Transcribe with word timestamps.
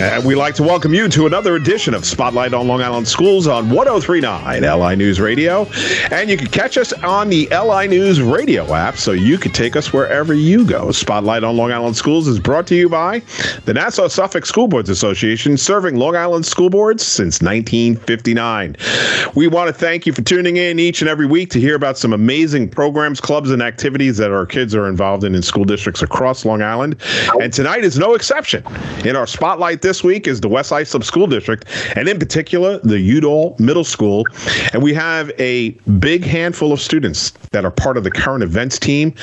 And 0.00 0.24
we'd 0.24 0.36
like 0.36 0.54
to 0.54 0.62
welcome 0.62 0.94
you 0.94 1.10
to 1.10 1.26
another 1.26 1.56
edition 1.56 1.92
of 1.92 2.06
Spotlight 2.06 2.54
on 2.54 2.66
Long 2.66 2.80
Island 2.80 3.06
Schools 3.06 3.46
on 3.46 3.68
1039 3.68 4.62
LI 4.62 4.96
News 4.96 5.20
Radio. 5.20 5.66
And 6.10 6.30
you 6.30 6.38
can 6.38 6.46
catch 6.46 6.78
us 6.78 6.94
on 6.94 7.28
the 7.28 7.46
LI 7.50 7.86
News 7.86 8.22
Radio 8.22 8.72
app 8.72 8.96
so 8.96 9.12
you 9.12 9.36
can 9.36 9.52
take 9.52 9.76
us 9.76 9.92
wherever 9.92 10.32
you 10.32 10.64
go. 10.64 10.90
Spotlight 10.90 11.44
on 11.44 11.54
Long 11.54 11.70
Island 11.70 11.96
Schools 11.96 12.28
is 12.28 12.38
brought 12.38 12.66
to 12.68 12.74
you 12.74 12.88
by 12.88 13.18
the 13.66 13.74
Nassau 13.74 14.08
Suffolk 14.08 14.46
School 14.46 14.68
Boards 14.68 14.88
Association, 14.88 15.58
serving 15.58 15.96
Long 15.96 16.16
Island 16.16 16.46
school 16.46 16.70
boards 16.70 17.06
since 17.06 17.42
1959. 17.42 18.76
We 19.34 19.48
want 19.48 19.68
to 19.68 19.74
thank 19.74 20.06
you 20.06 20.14
for 20.14 20.22
tuning 20.22 20.56
in 20.56 20.78
each 20.78 21.02
and 21.02 21.10
every 21.10 21.26
week 21.26 21.50
to 21.50 21.60
hear 21.60 21.74
about 21.74 21.98
some 21.98 22.14
amazing 22.14 22.70
programs, 22.70 23.20
clubs, 23.20 23.50
and 23.50 23.60
activities 23.60 24.16
that 24.16 24.30
our 24.30 24.46
kids 24.46 24.74
are 24.74 24.88
involved 24.88 25.24
in 25.24 25.34
in 25.34 25.42
school 25.42 25.66
districts 25.66 26.00
across 26.00 26.46
Long 26.46 26.62
Island. 26.62 26.96
And 27.38 27.52
tonight 27.52 27.84
is 27.84 27.98
no 27.98 28.14
exception. 28.14 28.64
In 29.04 29.14
our 29.14 29.26
spotlight 29.26 29.82
this 29.82 29.89
week 30.04 30.26
is 30.26 30.40
the 30.40 30.48
West 30.48 30.72
Islip 30.72 31.02
School 31.04 31.26
District, 31.26 31.64
and 31.96 32.08
in 32.08 32.18
particular, 32.18 32.78
the 32.78 32.98
Udall 32.98 33.56
Middle 33.58 33.84
School. 33.84 34.24
And 34.72 34.82
we 34.82 34.94
have 34.94 35.32
a 35.38 35.70
big 35.98 36.24
handful 36.24 36.72
of 36.72 36.80
students 36.80 37.32
that 37.50 37.64
are 37.64 37.70
part 37.70 37.96
of 37.96 38.04
the 38.04 38.10
current 38.10 38.44
events 38.44 38.78
team. 38.78 39.14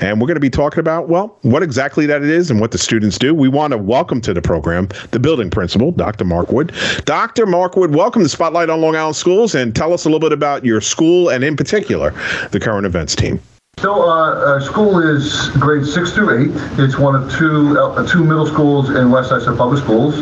And 0.00 0.20
we're 0.20 0.26
going 0.26 0.34
to 0.34 0.40
be 0.40 0.50
talking 0.50 0.80
about, 0.80 1.08
well, 1.08 1.38
what 1.42 1.62
exactly 1.62 2.06
that 2.06 2.22
it 2.22 2.30
is 2.30 2.50
and 2.50 2.60
what 2.60 2.72
the 2.72 2.78
students 2.78 3.18
do. 3.18 3.34
We 3.34 3.48
want 3.48 3.70
to 3.70 3.78
welcome 3.78 4.20
to 4.22 4.34
the 4.34 4.42
program 4.42 4.88
the 5.12 5.20
building 5.20 5.50
principal, 5.50 5.92
Dr. 5.92 6.24
Mark 6.24 6.50
Wood. 6.50 6.74
Dr. 7.04 7.46
Mark 7.46 7.76
Wood, 7.76 7.94
welcome 7.94 8.22
to 8.22 8.28
Spotlight 8.28 8.68
on 8.68 8.80
Long 8.80 8.96
Island 8.96 9.16
Schools 9.16 9.54
and 9.54 9.74
tell 9.74 9.92
us 9.92 10.04
a 10.04 10.08
little 10.08 10.20
bit 10.20 10.32
about 10.32 10.64
your 10.64 10.80
school 10.80 11.28
and, 11.28 11.44
in 11.44 11.56
particular, 11.56 12.10
the 12.50 12.58
current 12.58 12.86
events 12.86 13.14
team. 13.14 13.40
So, 13.78 14.08
uh, 14.08 14.46
our 14.46 14.62
school 14.62 15.00
is 15.00 15.50
grade 15.50 15.84
six 15.84 16.10
through 16.14 16.44
eight. 16.44 16.50
It's 16.78 16.96
one 16.96 17.14
of 17.14 17.30
two 17.30 17.78
uh, 17.78 18.06
two 18.06 18.24
middle 18.24 18.46
schools 18.46 18.88
in 18.88 19.10
West 19.10 19.30
Islip 19.32 19.58
Public 19.58 19.84
Schools. 19.84 20.20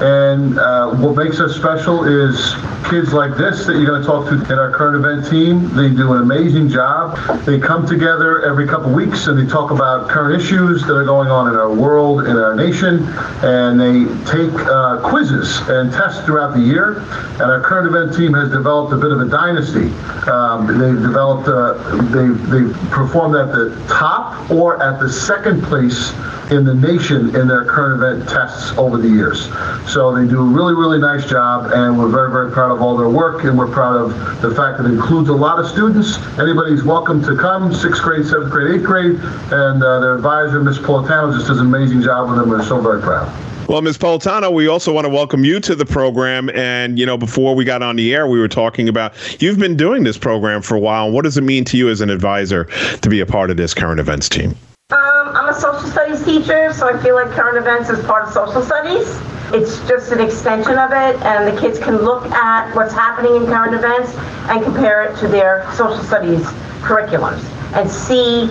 And 0.00 0.58
uh, 0.58 0.96
what 0.96 1.14
makes 1.14 1.38
us 1.38 1.54
special 1.54 2.02
is 2.02 2.54
kids 2.88 3.12
like 3.12 3.36
this 3.36 3.66
that 3.66 3.74
you're 3.74 3.86
going 3.86 4.00
to 4.00 4.06
talk 4.06 4.28
to 4.28 4.34
in 4.52 4.58
our 4.58 4.70
current 4.72 5.04
event 5.04 5.28
team. 5.28 5.68
They 5.76 5.90
do 5.90 6.12
an 6.14 6.22
amazing 6.22 6.68
job. 6.68 7.18
They 7.44 7.58
come 7.58 7.86
together 7.86 8.44
every 8.48 8.66
couple 8.66 8.92
weeks 8.92 9.26
and 9.26 9.38
they 9.38 9.50
talk 9.50 9.70
about 9.70 10.08
current 10.08 10.40
issues 10.40 10.82
that 10.86 10.94
are 10.94 11.04
going 11.04 11.28
on 11.30 11.48
in 11.48 11.54
our 11.54 11.72
world, 11.72 12.26
in 12.26 12.36
our 12.36 12.56
nation, 12.56 13.04
and 13.44 13.78
they 13.78 14.08
take 14.24 14.52
uh, 14.66 15.00
quizzes 15.08 15.58
and 15.68 15.92
tests 15.92 16.24
throughout 16.24 16.54
the 16.54 16.62
year. 16.62 17.00
And 17.32 17.42
our 17.42 17.60
current 17.60 17.94
event 17.94 18.16
team 18.16 18.32
has 18.34 18.50
developed 18.50 18.92
a 18.92 18.96
bit 18.96 19.12
of 19.12 19.20
a 19.20 19.28
dynasty. 19.28 19.92
Um, 20.28 20.66
they've 20.66 21.02
developed, 21.02 21.48
uh, 21.48 21.74
they 22.08 22.28
they 22.48 22.72
performed 22.88 23.36
at 23.36 23.52
the 23.52 23.76
top 23.88 24.50
or 24.50 24.82
at 24.82 24.98
the 24.98 25.12
second 25.12 25.62
place 25.62 26.12
in 26.50 26.64
the 26.64 26.74
nation 26.74 27.36
in 27.36 27.46
their 27.46 27.64
current 27.64 28.02
event 28.02 28.28
tests 28.28 28.72
over 28.78 28.96
the 28.96 29.08
years. 29.08 29.48
So 29.86 30.14
they 30.14 30.26
do 30.26 30.40
a 30.40 30.44
really, 30.44 30.74
really 30.74 30.98
nice 30.98 31.28
job, 31.28 31.72
and 31.72 31.98
we're 31.98 32.08
very, 32.08 32.30
very 32.30 32.50
proud 32.50 32.70
of 32.70 32.77
all 32.80 32.96
their 32.96 33.08
work, 33.08 33.44
and 33.44 33.58
we're 33.58 33.70
proud 33.70 33.96
of 33.96 34.10
the 34.42 34.54
fact 34.54 34.78
that 34.78 34.86
it 34.86 34.92
includes 34.92 35.28
a 35.28 35.34
lot 35.34 35.58
of 35.58 35.68
students. 35.68 36.18
Anybody's 36.38 36.82
welcome 36.82 37.22
to 37.22 37.36
come, 37.36 37.74
sixth 37.74 38.02
grade, 38.02 38.26
seventh 38.26 38.50
grade, 38.50 38.74
eighth 38.74 38.84
grade, 38.86 39.16
and 39.52 39.82
uh, 39.82 40.00
their 40.00 40.16
advisor, 40.16 40.62
Ms. 40.62 40.78
Politano, 40.78 41.34
just 41.34 41.46
does 41.46 41.58
an 41.58 41.66
amazing 41.66 42.02
job 42.02 42.28
with 42.28 42.38
them. 42.38 42.48
We're 42.48 42.64
so 42.64 42.80
very 42.80 43.00
proud. 43.02 43.28
Well, 43.68 43.82
Ms. 43.82 43.98
Politano, 43.98 44.50
we 44.50 44.66
also 44.66 44.94
want 44.94 45.04
to 45.04 45.10
welcome 45.10 45.44
you 45.44 45.60
to 45.60 45.74
the 45.74 45.84
program. 45.84 46.48
And, 46.50 46.98
you 46.98 47.04
know, 47.04 47.18
before 47.18 47.54
we 47.54 47.66
got 47.66 47.82
on 47.82 47.96
the 47.96 48.14
air, 48.14 48.26
we 48.26 48.40
were 48.40 48.48
talking 48.48 48.88
about 48.88 49.12
you've 49.42 49.58
been 49.58 49.76
doing 49.76 50.04
this 50.04 50.16
program 50.16 50.62
for 50.62 50.74
a 50.74 50.80
while. 50.80 51.10
What 51.10 51.24
does 51.24 51.36
it 51.36 51.42
mean 51.42 51.64
to 51.66 51.76
you 51.76 51.90
as 51.90 52.00
an 52.00 52.08
advisor 52.08 52.64
to 53.02 53.10
be 53.10 53.20
a 53.20 53.26
part 53.26 53.50
of 53.50 53.58
this 53.58 53.74
current 53.74 54.00
events 54.00 54.26
team? 54.26 54.56
Um, 54.90 55.36
I'm 55.36 55.50
a 55.50 55.54
social 55.54 55.86
studies 55.86 56.24
teacher, 56.24 56.72
so 56.72 56.88
I 56.88 56.98
feel 57.02 57.14
like 57.14 57.28
current 57.32 57.58
events 57.58 57.90
is 57.90 58.02
part 58.06 58.24
of 58.24 58.32
social 58.32 58.62
studies. 58.62 59.06
It's 59.50 59.78
just 59.88 60.12
an 60.12 60.20
extension 60.20 60.76
of 60.78 60.90
it, 60.90 61.16
and 61.22 61.56
the 61.56 61.60
kids 61.60 61.78
can 61.78 61.96
look 61.96 62.26
at 62.26 62.74
what's 62.74 62.92
happening 62.92 63.36
in 63.36 63.46
current 63.46 63.74
events 63.74 64.14
and 64.48 64.62
compare 64.62 65.04
it 65.04 65.18
to 65.20 65.28
their 65.28 65.66
social 65.74 66.02
studies 66.04 66.44
curriculums 66.82 67.42
and 67.74 67.90
see 67.90 68.46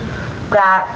that, 0.50 0.86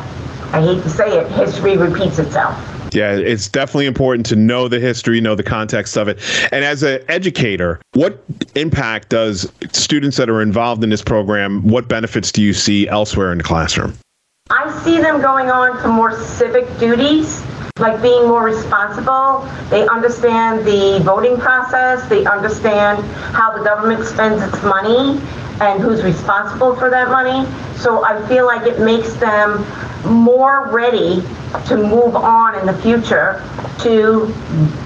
I 0.53 0.61
hate 0.61 0.83
to 0.83 0.91
say 0.91 1.19
it, 1.19 1.31
history 1.33 1.77
repeats 1.77 2.19
itself. 2.19 2.59
Yeah, 2.95 3.13
it's 3.13 3.49
definitely 3.49 3.87
important 3.87 4.27
to 4.27 4.37
know 4.37 4.69
the 4.69 4.79
history, 4.79 5.21
know 5.21 5.35
the 5.35 5.43
context 5.43 5.97
of 5.97 6.09
it. 6.09 6.19
And 6.53 6.65
as 6.65 6.83
an 6.83 7.03
educator, 7.09 7.81
what 7.93 8.23
impact 8.55 9.09
does 9.09 9.51
students 9.73 10.17
that 10.19 10.29
are 10.29 10.43
involved 10.43 10.85
in 10.85 10.91
this 10.91 11.03
program, 11.03 11.67
what 11.67 11.89
benefits 11.89 12.31
do 12.31 12.43
you 12.43 12.53
see 12.53 12.89
elsewhere 12.89 13.33
in 13.33 13.39
the 13.39 13.45
classroom? 13.45 13.95
I 14.51 14.71
see 14.83 14.99
them 14.99 15.23
going 15.23 15.51
on 15.51 15.81
to 15.83 15.89
more 15.89 16.19
civic 16.23 16.67
duties, 16.79 17.43
like 17.79 18.03
being 18.03 18.29
more 18.29 18.45
responsible. 18.45 19.49
They 19.71 19.87
understand 19.89 20.67
the 20.67 21.01
voting 21.03 21.39
process, 21.39 22.07
they 22.09 22.25
understand 22.27 23.03
how 23.35 23.57
the 23.57 23.65
government 23.65 24.05
spends 24.05 24.43
its 24.43 24.63
money 24.63 25.19
and 25.61 25.81
who's 25.81 26.03
responsible 26.03 26.77
for 26.77 26.91
that 26.91 27.09
money. 27.09 27.51
So 27.77 28.05
I 28.05 28.27
feel 28.29 28.45
like 28.45 28.67
it 28.67 28.79
makes 28.79 29.15
them 29.15 29.65
more 30.05 30.69
ready 30.69 31.23
to 31.69 31.77
move 31.77 32.15
on 32.15 32.59
in 32.59 32.67
the 32.67 32.75
future 32.83 33.43
to 33.81 34.27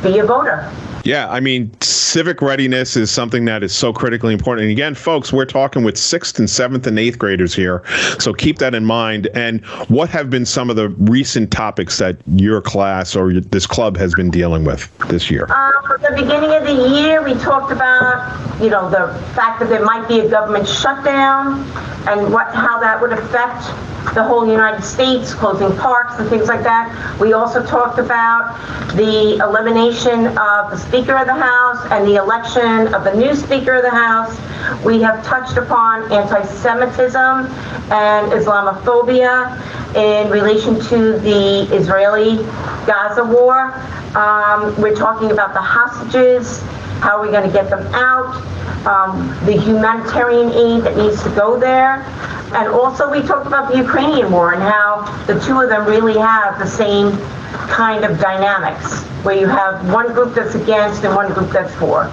be 0.03 0.19
a 0.19 0.25
voter. 0.25 0.71
Yeah, 1.03 1.29
I 1.29 1.41
mean, 1.41 1.71
civic 2.07 2.41
readiness 2.41 2.97
is 2.97 3.11
something 3.11 3.45
that 3.47 3.63
is 3.63 3.75
so 3.75 3.93
critically 3.93 4.33
important. 4.33 4.65
And 4.65 4.73
again, 4.73 4.95
folks, 4.95 5.33
we're 5.33 5.45
talking 5.45 5.83
with 5.83 5.99
sixth 5.99 6.39
and 6.39 6.49
seventh 6.49 6.87
and 6.87 6.99
eighth 6.99 7.19
graders 7.19 7.55
here. 7.55 7.83
So 8.19 8.33
keep 8.33 8.59
that 8.59 8.75
in 8.75 8.85
mind. 8.85 9.27
And 9.35 9.65
what 9.89 10.09
have 10.11 10.31
been 10.31 10.47
some 10.47 10.71
of 10.71 10.77
the 10.77 10.89
recent 10.91 11.51
topics 11.51 11.99
that 11.99 12.17
your 12.27 12.63
class 12.63 13.17
or 13.17 13.33
this 13.41 13.67
club 13.67 13.97
has 13.97 14.15
been 14.15 14.31
dealing 14.31 14.65
with 14.65 14.91
this 15.09 15.31
year? 15.31 15.47
Um, 15.51 15.73
at 15.93 16.03
the 16.03 16.23
beginning 16.23 16.53
of 16.53 16.65
the 16.65 16.97
year, 16.97 17.25
we 17.25 17.35
talked 17.35 17.73
about, 17.73 18.63
you 18.63 18.71
know, 18.71 18.89
the 18.89 19.13
fact 19.35 19.61
that 19.61 19.69
there 19.69 19.85
might 19.85 20.07
be 20.07 20.21
a 20.21 20.31
government 20.31 20.69
shutdown 20.69 21.65
and 22.09 22.33
what 22.33 22.55
how 22.55 22.79
that 22.79 23.01
would 23.01 23.13
affect 23.13 23.65
the 24.15 24.23
whole 24.23 24.47
United 24.47 24.83
States, 24.83 25.35
closing 25.35 25.77
parks 25.77 26.19
and 26.19 26.29
things 26.29 26.49
like 26.49 26.63
that. 26.63 27.19
We 27.21 27.33
also 27.33 27.65
talked 27.65 27.99
about 27.99 28.57
the 28.95 29.37
elimination 29.37 30.27
of 30.39 30.71
the 30.71 30.77
Speaker 30.77 31.17
of 31.17 31.27
the 31.27 31.35
House 31.35 31.87
and 31.91 32.07
the 32.07 32.17
election 32.17 32.95
of 32.95 33.05
the 33.05 33.15
new 33.15 33.35
Speaker 33.35 33.75
of 33.75 33.83
the 33.83 33.91
House. 33.91 34.39
We 34.85 35.03
have 35.03 35.25
touched 35.25 35.57
upon 35.57 36.11
anti-Semitism 36.13 37.47
and 37.93 38.33
Islamophobia 38.33 39.95
in 39.95 40.31
relation 40.31 40.81
to 40.81 41.19
the 41.19 41.75
Israeli-Gaza 41.75 43.25
war. 43.25 43.75
Um, 44.17 44.81
we're 44.81 44.95
talking 44.97 45.31
about 45.31 45.53
the 45.53 45.61
hostages, 45.61 46.63
how 47.01 47.19
are 47.19 47.23
we 47.23 47.31
going 47.31 47.47
to 47.47 47.53
get 47.53 47.69
them 47.69 47.87
out, 47.95 48.35
um, 48.87 49.29
the 49.45 49.53
humanitarian 49.53 50.51
aid 50.53 50.85
that 50.85 50.97
needs 50.97 51.23
to 51.23 51.31
go 51.31 51.59
there. 51.59 52.05
And 52.53 52.69
also, 52.69 53.11
we 53.11 53.23
talked 53.23 53.47
about 53.47 53.73
the 53.73 53.79
Ukrainian 53.79 54.31
war 54.31 54.53
and 54.53 54.63
how 54.63 55.03
the 55.27 55.39
two 55.41 55.61
of 55.61 55.69
them 55.69 55.85
really 55.87 56.19
have 56.19 56.59
the 56.59 56.67
same 56.67 57.11
kind 57.69 58.05
of 58.05 58.21
dynamics, 58.21 59.03
where 59.25 59.37
you 59.37 59.47
have 59.47 59.93
one 59.93 60.13
group 60.13 60.35
that's 60.35 60.55
against 60.55 61.05
and 61.05 61.15
one 61.15 61.33
group 61.33 61.51
that's 61.51 61.75
for. 61.75 62.11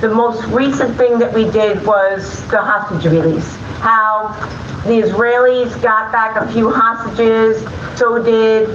The 0.00 0.08
most 0.08 0.44
recent 0.46 0.96
thing 0.96 1.18
that 1.18 1.32
we 1.32 1.48
did 1.50 1.86
was 1.86 2.46
the 2.48 2.60
hostage 2.60 3.10
release. 3.10 3.54
How 3.78 4.34
the 4.84 5.00
Israelis 5.00 5.80
got 5.82 6.10
back 6.10 6.36
a 6.36 6.50
few 6.52 6.70
hostages, 6.70 7.62
so 7.98 8.22
did 8.22 8.68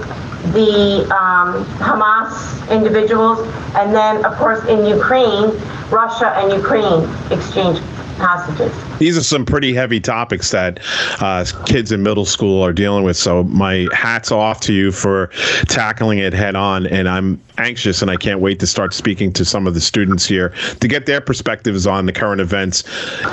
the 0.54 1.02
um, 1.14 1.66
Hamas 1.80 2.70
individuals, 2.70 3.40
and 3.76 3.94
then, 3.94 4.24
of 4.26 4.36
course, 4.38 4.64
in 4.66 4.86
Ukraine, 4.86 5.50
Russia 5.90 6.30
and 6.38 6.54
Ukraine 6.54 7.04
exchanged 7.32 7.82
hostages. 8.18 8.74
These 9.00 9.18
are 9.18 9.24
some 9.24 9.46
pretty 9.46 9.74
heavy 9.74 10.00
topics 10.00 10.52
that 10.52 10.80
uh, 11.22 11.46
kids 11.66 11.92
in 11.92 12.02
middle 12.02 12.26
school 12.26 12.64
are 12.64 12.72
dealing 12.72 13.04
with. 13.04 13.18
So 13.18 13.44
my 13.44 13.88
hats 13.92 14.32
off 14.32 14.62
to 14.62 14.74
you 14.74 14.92
for 14.92 15.28
tackling 15.68 16.20
it 16.20 16.34
head 16.34 16.56
on. 16.56 16.88
And 16.88 17.10
I'm 17.10 17.42
anxious 17.58 18.02
and 18.02 18.10
I 18.12 18.16
can't 18.16 18.40
wait 18.40 18.60
to 18.60 18.68
start 18.68 18.94
speaking 18.94 19.32
to 19.34 19.46
some 19.46 19.68
of 19.68 19.74
the 19.74 19.82
students 19.82 20.26
here 20.26 20.50
to 20.80 20.88
get 20.88 21.06
their 21.06 21.22
perspectives 21.22 21.88
on 21.88 22.06
the 22.06 22.14
current 22.14 22.42
events, 22.42 22.84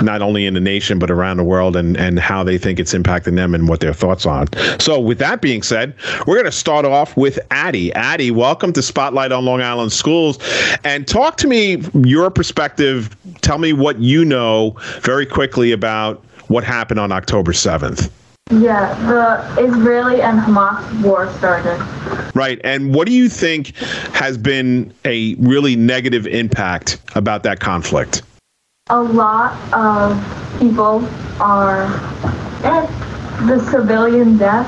not 0.01 0.21
only 0.21 0.45
in 0.45 0.53
the 0.53 0.59
nation 0.59 0.99
but 0.99 1.09
around 1.09 1.37
the 1.37 1.43
world, 1.43 1.75
and 1.75 1.97
and 1.97 2.19
how 2.19 2.43
they 2.43 2.57
think 2.57 2.79
it's 2.79 2.93
impacting 2.93 3.35
them 3.35 3.53
and 3.53 3.67
what 3.67 3.79
their 3.79 3.93
thoughts 3.93 4.25
on. 4.25 4.47
So 4.79 4.99
with 4.99 5.19
that 5.19 5.41
being 5.41 5.61
said, 5.61 5.93
we're 6.25 6.35
going 6.35 6.45
to 6.45 6.51
start 6.51 6.85
off 6.85 7.15
with 7.15 7.39
Addie. 7.51 7.93
Addie, 7.93 8.31
welcome 8.31 8.73
to 8.73 8.81
Spotlight 8.81 9.31
on 9.31 9.45
Long 9.45 9.61
Island 9.61 9.91
Schools, 9.91 10.39
and 10.83 11.07
talk 11.07 11.37
to 11.37 11.47
me 11.47 11.83
your 11.93 12.29
perspective. 12.29 13.15
Tell 13.41 13.57
me 13.57 13.73
what 13.73 13.99
you 13.99 14.25
know 14.25 14.75
very 15.01 15.25
quickly 15.25 15.52
about 15.71 16.23
what 16.47 16.63
happened 16.63 16.99
on 16.99 17.11
October 17.11 17.51
7th. 17.53 18.09
Yeah, 18.51 18.93
the 19.07 19.63
Israeli 19.63 20.21
and 20.21 20.39
Hamas 20.39 21.01
war 21.01 21.31
started. 21.37 21.79
Right. 22.35 22.59
And 22.63 22.93
what 22.93 23.07
do 23.07 23.13
you 23.13 23.29
think 23.29 23.75
has 24.13 24.37
been 24.37 24.93
a 25.05 25.35
really 25.35 25.75
negative 25.75 26.27
impact 26.27 26.99
about 27.15 27.43
that 27.43 27.59
conflict? 27.59 28.21
A 28.89 29.01
lot 29.01 29.53
of 29.73 30.59
people 30.59 31.07
are 31.39 31.87
dead. 32.61 32.89
The 33.47 33.65
civilian 33.71 34.37
death 34.37 34.67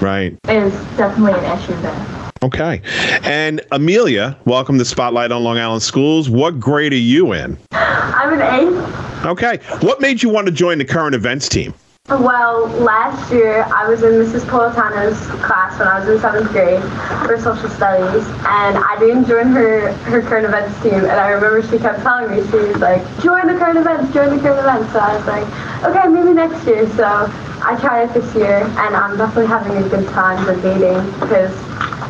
Right. 0.00 0.36
is 0.48 0.72
definitely 0.96 1.32
an 1.40 1.58
issue 1.58 1.80
there. 1.80 2.06
Okay. 2.42 2.82
And 3.24 3.60
Amelia, 3.72 4.36
welcome 4.44 4.78
to 4.78 4.84
Spotlight 4.84 5.32
on 5.32 5.42
Long 5.42 5.58
Island 5.58 5.82
Schools. 5.82 6.28
What 6.30 6.60
grade 6.60 6.92
are 6.92 6.96
you 6.96 7.32
in? 7.32 7.58
I'm 7.72 8.38
an 8.38 8.42
eighth. 8.42 9.07
Okay. 9.24 9.58
What 9.80 10.00
made 10.00 10.22
you 10.22 10.28
want 10.28 10.46
to 10.46 10.52
join 10.52 10.78
the 10.78 10.84
current 10.84 11.14
events 11.14 11.48
team? 11.48 11.74
Well, 12.08 12.68
last 12.68 13.30
year 13.30 13.64
I 13.64 13.86
was 13.86 14.02
in 14.02 14.12
Mrs. 14.12 14.48
Politano's 14.48 15.18
class 15.44 15.78
when 15.78 15.88
I 15.88 16.00
was 16.00 16.08
in 16.08 16.18
seventh 16.20 16.50
grade 16.52 16.82
for 17.26 17.38
social 17.38 17.68
studies, 17.68 18.26
and 18.48 18.78
I 18.78 18.96
didn't 18.98 19.26
join 19.26 19.48
her 19.48 19.92
her 20.08 20.22
current 20.22 20.46
events 20.46 20.80
team. 20.82 20.94
And 20.94 21.10
I 21.10 21.28
remember 21.28 21.60
she 21.68 21.76
kept 21.78 22.00
telling 22.00 22.30
me 22.30 22.48
she 22.50 22.56
was 22.56 22.78
like, 22.78 23.02
"Join 23.20 23.46
the 23.46 23.58
current 23.58 23.76
events, 23.76 24.14
join 24.14 24.34
the 24.34 24.40
current 24.40 24.60
events." 24.60 24.90
So 24.94 25.00
I 25.00 25.16
was 25.16 25.26
like, 25.26 25.46
"Okay, 25.84 26.08
maybe 26.08 26.32
next 26.32 26.64
year." 26.66 26.88
So 26.96 27.04
I 27.04 27.76
tried 27.78 28.08
it 28.08 28.14
this 28.14 28.34
year, 28.34 28.62
and 28.64 28.96
I'm 28.96 29.18
definitely 29.18 29.48
having 29.48 29.76
a 29.76 29.86
good 29.90 30.08
time 30.08 30.40
debating 30.46 31.04
because 31.20 31.52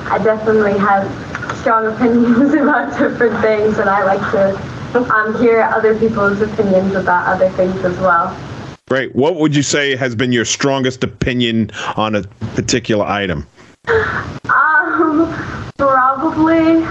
I 0.06 0.20
definitely 0.22 0.78
have 0.78 1.10
strong 1.58 1.86
opinions 1.86 2.54
about 2.62 2.96
different 2.96 3.40
things, 3.40 3.78
and 3.78 3.90
I 3.90 4.04
like 4.04 4.22
to 4.30 4.54
um, 4.94 5.38
hear 5.38 5.60
other 5.62 5.98
people's 5.98 6.40
opinions 6.40 6.94
about 6.94 7.26
other 7.26 7.50
things 7.50 7.76
as 7.84 7.96
well. 7.98 8.36
Great. 8.88 9.14
What 9.14 9.36
would 9.36 9.54
you 9.54 9.62
say 9.62 9.96
has 9.96 10.14
been 10.14 10.32
your 10.32 10.46
strongest 10.46 11.04
opinion 11.04 11.70
on 11.96 12.14
a 12.14 12.22
particular 12.54 13.04
item? 13.04 13.46
Um, 13.86 15.34
probably. 15.76 16.86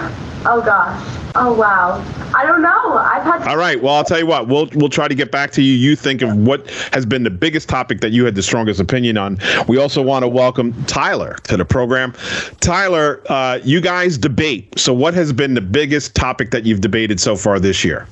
Oh 0.46 0.62
gosh. 0.64 1.27
Oh 1.40 1.54
wow. 1.54 2.04
I 2.36 2.44
don't 2.44 2.64
know. 2.64 2.98
I've 2.98 3.22
had. 3.22 3.48
All 3.48 3.58
right. 3.58 3.80
Well, 3.80 3.94
I'll 3.94 4.04
tell 4.04 4.18
you 4.18 4.26
what. 4.26 4.48
We'll 4.48 4.68
we'll 4.74 4.90
try 4.90 5.08
to 5.08 5.14
get 5.14 5.32
back 5.32 5.52
to 5.52 5.62
you. 5.62 5.74
You 5.74 5.96
think 5.96 6.24
of 6.24 6.36
what 6.36 6.68
has 6.94 7.06
been 7.06 7.22
the 7.22 7.30
biggest 7.30 7.70
topic 7.70 8.02
that 8.02 8.12
you 8.12 8.26
had 8.26 8.34
the 8.34 8.42
strongest 8.42 8.80
opinion 8.80 9.18
on. 9.18 9.38
We 9.68 9.78
also 9.78 10.02
want 10.02 10.24
to 10.24 10.28
welcome 10.28 10.74
Tyler 10.86 11.36
to 11.44 11.56
the 11.56 11.64
program. 11.64 12.14
Tyler, 12.60 13.22
uh, 13.30 13.60
you 13.64 13.82
guys 13.82 14.18
debate. 14.18 14.80
So, 14.80 14.94
what 14.94 15.14
has 15.14 15.32
been 15.32 15.54
the 15.54 15.62
biggest 15.62 16.16
topic 16.16 16.50
that 16.52 16.66
you've 16.66 16.82
debated 16.82 17.20
so 17.20 17.36
far 17.36 17.60
this 17.60 17.86
year? 17.86 18.08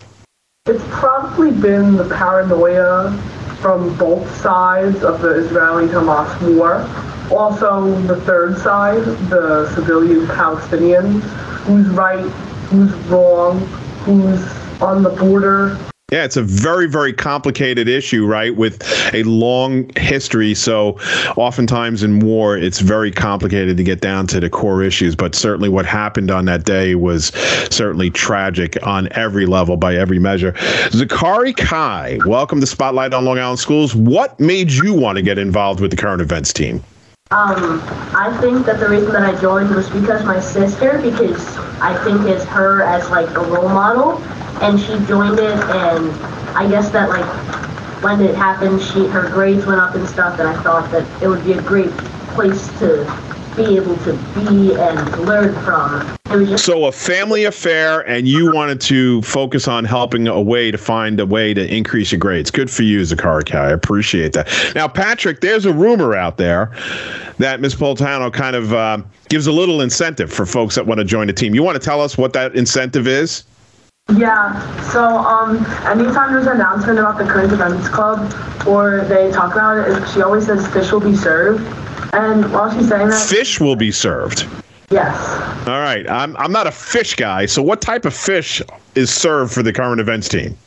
It's 0.68 0.84
probably 0.90 1.52
been 1.52 1.96
the 1.96 2.08
paranoia 2.08 3.12
from 3.60 3.98
both 3.98 4.30
sides 4.40 5.04
of 5.04 5.22
the 5.22 5.30
Israeli-Hamas 5.30 6.56
war. 6.56 6.88
Also, 7.36 8.00
the 8.02 8.22
third 8.22 8.56
side, 8.60 9.04
the 9.30 9.68
civilian 9.74 10.28
Palestinians, 10.28 11.22
who's 11.66 11.88
right, 11.90 12.24
who's 12.66 12.94
wrong, 13.08 13.60
who's 14.06 14.42
on 14.82 15.04
the 15.04 15.10
border, 15.10 15.78
Yeah, 16.12 16.24
it's 16.24 16.38
a 16.38 16.44
very, 16.44 16.88
very 16.88 17.14
complicated 17.14 17.88
issue, 17.88 18.28
right? 18.28 18.56
With 18.56 18.84
a 19.12 19.24
long 19.24 19.90
history. 19.98 20.54
So, 20.54 21.00
oftentimes 21.36 22.04
in 22.04 22.20
war, 22.20 22.56
it's 22.56 22.80
very 22.80 23.10
complicated 23.10 23.76
to 23.78 23.84
get 23.84 24.02
down 24.02 24.28
to 24.28 24.40
the 24.40 24.48
core 24.48 24.84
issues. 24.84 25.16
But 25.16 25.34
certainly, 25.34 25.68
what 25.68 25.88
happened 25.88 26.30
on 26.30 26.46
that 26.46 26.64
day 26.64 26.94
was 26.94 27.30
certainly 27.72 28.12
tragic 28.12 28.78
on 28.86 29.08
every 29.12 29.48
level, 29.48 29.78
by 29.78 29.96
every 29.96 30.20
measure. 30.20 30.52
Zakari 30.92 31.58
Kai, 31.58 32.20
welcome 32.28 32.60
to 32.60 32.68
Spotlight 32.68 33.16
on 33.16 33.26
Long 33.26 33.40
Island 33.40 33.60
Schools. 33.60 33.96
What 33.96 34.40
made 34.40 34.72
you 34.72 34.94
want 34.94 35.16
to 35.16 35.24
get 35.24 35.40
involved 35.40 35.80
with 35.80 35.90
the 35.90 35.98
current 35.98 36.22
events 36.22 36.54
team? 36.54 36.84
Um, 37.32 37.82
I 38.16 38.38
think 38.40 38.68
that 38.68 38.80
the 38.80 38.88
reason 38.88 39.12
that 39.14 39.24
I 39.24 39.42
joined 39.42 39.74
was 39.74 39.90
because 39.90 40.24
my 40.26 40.40
sister, 40.40 41.00
because 41.02 41.58
I 41.82 42.00
think 42.04 42.22
it's 42.28 42.44
her 42.46 42.84
as 42.84 43.10
like 43.10 43.28
a 43.32 43.40
role 43.40 43.68
model, 43.68 44.22
and 44.62 44.80
she 44.80 45.00
joined 45.08 45.40
it, 45.40 45.58
and 45.58 46.12
I 46.56 46.70
guess 46.70 46.92
that 46.92 47.10
like 47.10 47.26
when 48.04 48.22
it 48.22 48.36
happened, 48.36 48.80
she 48.80 49.08
her 49.08 49.28
grades 49.30 49.66
went 49.66 49.82
up 49.82 49.96
and 49.96 50.08
stuff, 50.08 50.38
and 50.40 50.48
I 50.48 50.62
thought 50.62 50.92
that 50.92 51.04
it 51.20 51.28
would 51.28 51.44
be 51.44 51.54
a 51.54 51.62
great 51.64 51.90
place 52.36 52.68
to 52.78 53.06
be 53.56 53.76
able 53.76 53.98
to 53.98 54.14
be 54.36 54.76
and 54.76 55.20
learn 55.26 55.54
from. 55.64 56.18
So, 56.58 56.86
a 56.86 56.92
family 56.92 57.46
affair, 57.46 58.02
and 58.08 58.28
you 58.28 58.52
wanted 58.52 58.82
to 58.82 59.22
focus 59.22 59.68
on 59.68 59.86
helping 59.86 60.28
a 60.28 60.42
way 60.42 60.72
to 60.72 60.78
find 60.78 61.20
a 61.20 61.26
way 61.26 61.54
to 61.54 61.74
increase 61.74 62.12
your 62.12 62.20
grades. 62.20 62.52
Good 62.52 62.70
for 62.70 62.84
you, 62.84 63.02
Zakari 63.02 63.46
Kai. 63.46 63.68
I 63.68 63.72
appreciate 63.72 64.34
that. 64.34 64.50
Now, 64.76 64.88
Patrick, 64.88 65.42
there's 65.42 65.66
a 65.66 65.74
rumor 65.74 66.16
out 66.16 66.38
there 66.38 66.76
that 67.38 67.62
Ms. 67.62 67.76
Politano 67.76 68.34
kind 68.34 68.56
of 68.56 68.74
uh, 68.74 69.02
gives 69.30 69.48
a 69.48 69.52
little 69.52 69.82
incentive 69.82 70.32
for 70.32 70.46
folks 70.46 70.76
that 70.76 70.86
want 70.86 71.00
to 71.00 71.06
join 71.06 71.28
the 71.28 71.34
team. 71.34 71.56
You 71.56 71.64
want 71.64 71.80
to 71.80 71.84
tell 71.84 72.02
us 72.02 72.18
what 72.18 72.34
that 72.34 72.56
incentive 72.56 73.08
is? 73.08 73.44
Yeah, 74.16 74.82
so 74.92 75.04
um, 75.04 75.58
anytime 75.88 76.34
there's 76.34 76.46
an 76.46 76.58
announcement 76.58 77.00
about 77.00 77.18
the 77.18 77.24
current 77.24 77.52
events 77.52 77.90
club 77.90 78.32
or 78.68 79.04
they 79.06 79.32
talk 79.32 79.54
about 79.54 79.90
it, 79.90 80.08
she 80.10 80.22
always 80.22 80.46
says 80.46 80.68
fish 80.68 80.92
will 80.92 81.00
be 81.00 81.16
served. 81.16 81.64
And 82.14 82.52
while 82.52 82.72
she's 82.78 82.88
saying 82.90 83.10
that, 83.10 83.28
Fish 83.28 83.60
will 83.60 83.76
be 83.76 83.92
served. 83.92 84.48
yes, 84.90 85.68
All 85.68 85.80
right. 85.80 86.10
I'm, 86.10 86.36
I'm 86.38 86.52
not 86.52 86.68
a 86.68 86.72
fish 86.72 87.16
guy, 87.16 87.46
so 87.46 87.62
what 87.62 87.82
type 87.82 88.06
of 88.06 88.14
fish 88.14 88.62
is 88.96 89.12
served 89.14 89.54
for 89.54 89.64
the 89.64 89.74
current 89.74 90.00
events 90.00 90.30
team? 90.30 90.58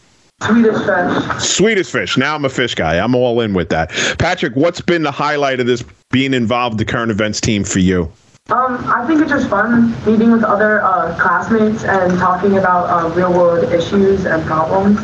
Swedish 0.42 0.76
fish. 0.86 1.42
Swedish 1.42 1.90
fish. 1.90 2.16
Now 2.16 2.34
I'm 2.34 2.44
a 2.44 2.48
fish 2.48 2.74
guy. 2.74 2.98
I'm 3.02 3.14
all 3.14 3.40
in 3.40 3.54
with 3.54 3.68
that. 3.70 3.90
Patrick, 4.18 4.54
what's 4.54 4.80
been 4.80 5.02
the 5.02 5.10
highlight 5.10 5.58
of 5.60 5.66
this 5.66 5.84
being 6.10 6.32
involved 6.32 6.74
in 6.74 6.78
the 6.78 6.84
current 6.84 7.10
events 7.10 7.40
team 7.40 7.64
for 7.64 7.80
you? 7.80 8.10
Um, 8.50 8.78
I 8.88 9.04
think 9.06 9.20
it's 9.20 9.30
just 9.30 9.48
fun 9.50 9.90
meeting 10.06 10.30
with 10.30 10.42
other 10.44 10.80
uh, 10.82 11.16
classmates 11.18 11.84
and 11.84 12.18
talking 12.18 12.56
about 12.56 12.84
uh, 12.86 13.08
real 13.14 13.32
world 13.32 13.70
issues 13.72 14.24
and 14.26 14.44
problems. 14.46 14.98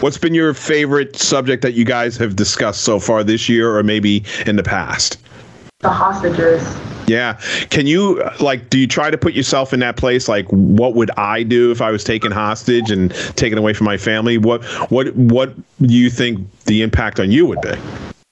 What's 0.00 0.18
been 0.18 0.34
your 0.34 0.52
favorite 0.54 1.16
subject 1.16 1.62
that 1.62 1.72
you 1.72 1.84
guys 1.84 2.16
have 2.18 2.36
discussed 2.36 2.82
so 2.82 2.98
far 3.00 3.24
this 3.24 3.48
year 3.48 3.76
or 3.76 3.82
maybe 3.82 4.24
in 4.46 4.56
the 4.56 4.62
past? 4.62 5.18
The 5.84 5.90
hostages. 5.90 6.62
Yeah. 7.06 7.34
Can 7.68 7.86
you 7.86 8.22
like 8.40 8.70
do 8.70 8.78
you 8.78 8.86
try 8.86 9.10
to 9.10 9.18
put 9.18 9.34
yourself 9.34 9.74
in 9.74 9.80
that 9.80 9.98
place 9.98 10.28
like 10.28 10.46
what 10.48 10.94
would 10.94 11.10
I 11.18 11.42
do 11.42 11.70
if 11.70 11.82
I 11.82 11.90
was 11.90 12.02
taken 12.02 12.32
hostage 12.32 12.90
and 12.90 13.14
taken 13.36 13.58
away 13.58 13.74
from 13.74 13.84
my 13.84 13.98
family? 13.98 14.38
What 14.38 14.64
what 14.90 15.14
what 15.14 15.54
do 15.82 15.92
you 15.94 16.08
think 16.08 16.40
the 16.64 16.80
impact 16.80 17.20
on 17.20 17.30
you 17.30 17.44
would 17.44 17.60
be? 17.60 17.74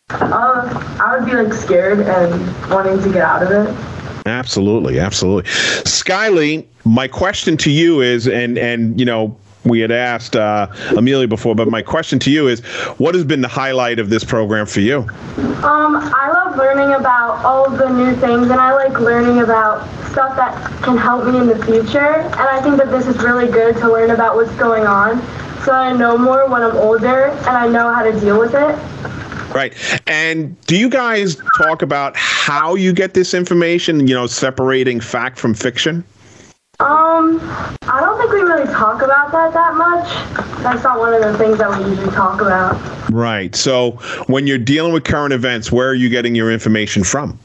Uh, 0.08 0.96
I 0.99 1.19
would 1.19 1.26
be 1.26 1.37
like 1.37 1.52
scared 1.52 2.00
and 2.00 2.70
wanting 2.70 3.02
to 3.02 3.12
get 3.12 3.22
out 3.22 3.43
of 3.43 3.50
it. 3.50 3.93
Absolutely, 4.25 4.98
absolutely. 4.98 5.50
Skyly, 5.50 6.66
my 6.87 7.08
question 7.08 7.58
to 7.58 7.70
you 7.70 8.00
is, 8.00 8.26
and 8.26 8.56
and 8.56 8.98
you 8.98 9.05
know, 9.05 9.37
we 9.64 9.81
had 9.81 9.91
asked 9.91 10.37
uh, 10.37 10.67
Amelia 10.97 11.29
before, 11.29 11.55
but 11.55 11.69
my 11.69 11.82
question 11.82 12.19
to 12.20 12.31
you 12.31 12.48
is, 12.48 12.60
what 12.98 13.15
has 13.15 13.25
been 13.25 13.41
the 13.41 13.48
highlight 13.48 13.98
of 13.98 14.10
this 14.10 14.25
program 14.25 14.67
for 14.67 14.81
you? 14.81 14.98
Um, 15.63 15.96
I 15.96 16.32
love 16.34 16.56
learning 16.56 16.94
about 16.94 17.44
all 17.44 17.70
the 17.70 17.89
new 17.89 18.15
things, 18.17 18.51
and 18.51 18.60
I 18.60 18.72
like 18.75 18.98
learning 19.01 19.41
about 19.41 19.86
stuff 20.10 20.36
that 20.36 20.82
can 20.82 20.96
help 20.96 21.27
me 21.27 21.39
in 21.39 21.46
the 21.46 21.65
future. 21.65 22.15
And 22.20 22.34
I 22.34 22.60
think 22.63 22.77
that 22.77 22.91
this 22.91 23.06
is 23.06 23.17
really 23.22 23.51
good 23.51 23.77
to 23.77 23.93
learn 23.93 24.10
about 24.10 24.36
what's 24.36 24.55
going 24.56 24.86
on, 24.86 25.20
so 25.65 25.72
I 25.72 25.93
know 25.93 26.19
more 26.19 26.48
when 26.48 26.63
I'm 26.63 26.77
older 26.77 27.27
and 27.27 27.48
I 27.48 27.69
know 27.69 27.93
how 27.93 28.03
to 28.03 28.19
deal 28.19 28.39
with 28.39 28.55
it. 28.55 28.79
Right. 29.55 29.75
And 30.06 30.58
do 30.63 30.77
you 30.77 30.89
guys 30.89 31.36
talk 31.58 31.82
about 31.82 32.17
how 32.17 32.75
you 32.75 32.93
get 32.93 33.15
this 33.15 33.34
information? 33.34 34.08
You 34.08 34.15
know, 34.15 34.27
separating 34.27 34.98
fact 34.98 35.39
from 35.39 35.55
fiction. 35.55 36.05
Um, 36.82 37.39
I 37.82 38.01
don't 38.01 38.19
think 38.19 38.32
we 38.32 38.41
really 38.41 38.67
talk 38.67 39.03
about 39.03 39.31
that 39.31 39.53
that 39.55 39.74
much. 39.77 40.08
That's 40.62 40.82
not 40.82 40.98
one 40.98 41.15
of 41.15 41.22
the 41.22 41.39
things 41.39 41.58
that 41.58 41.70
we 41.70 41.89
usually 41.89 42.10
talk 42.10 42.41
about. 42.41 42.77
Right. 43.10 43.55
So 43.55 43.93
when 44.27 44.46
you're 44.46 44.58
dealing 44.58 44.93
with 44.93 45.05
current 45.05 45.32
events, 45.32 45.70
where 45.70 45.89
are 45.89 45.94
you 45.94 46.08
getting 46.08 46.34
your 46.34 46.51
information 46.51 47.05
from? 47.05 47.39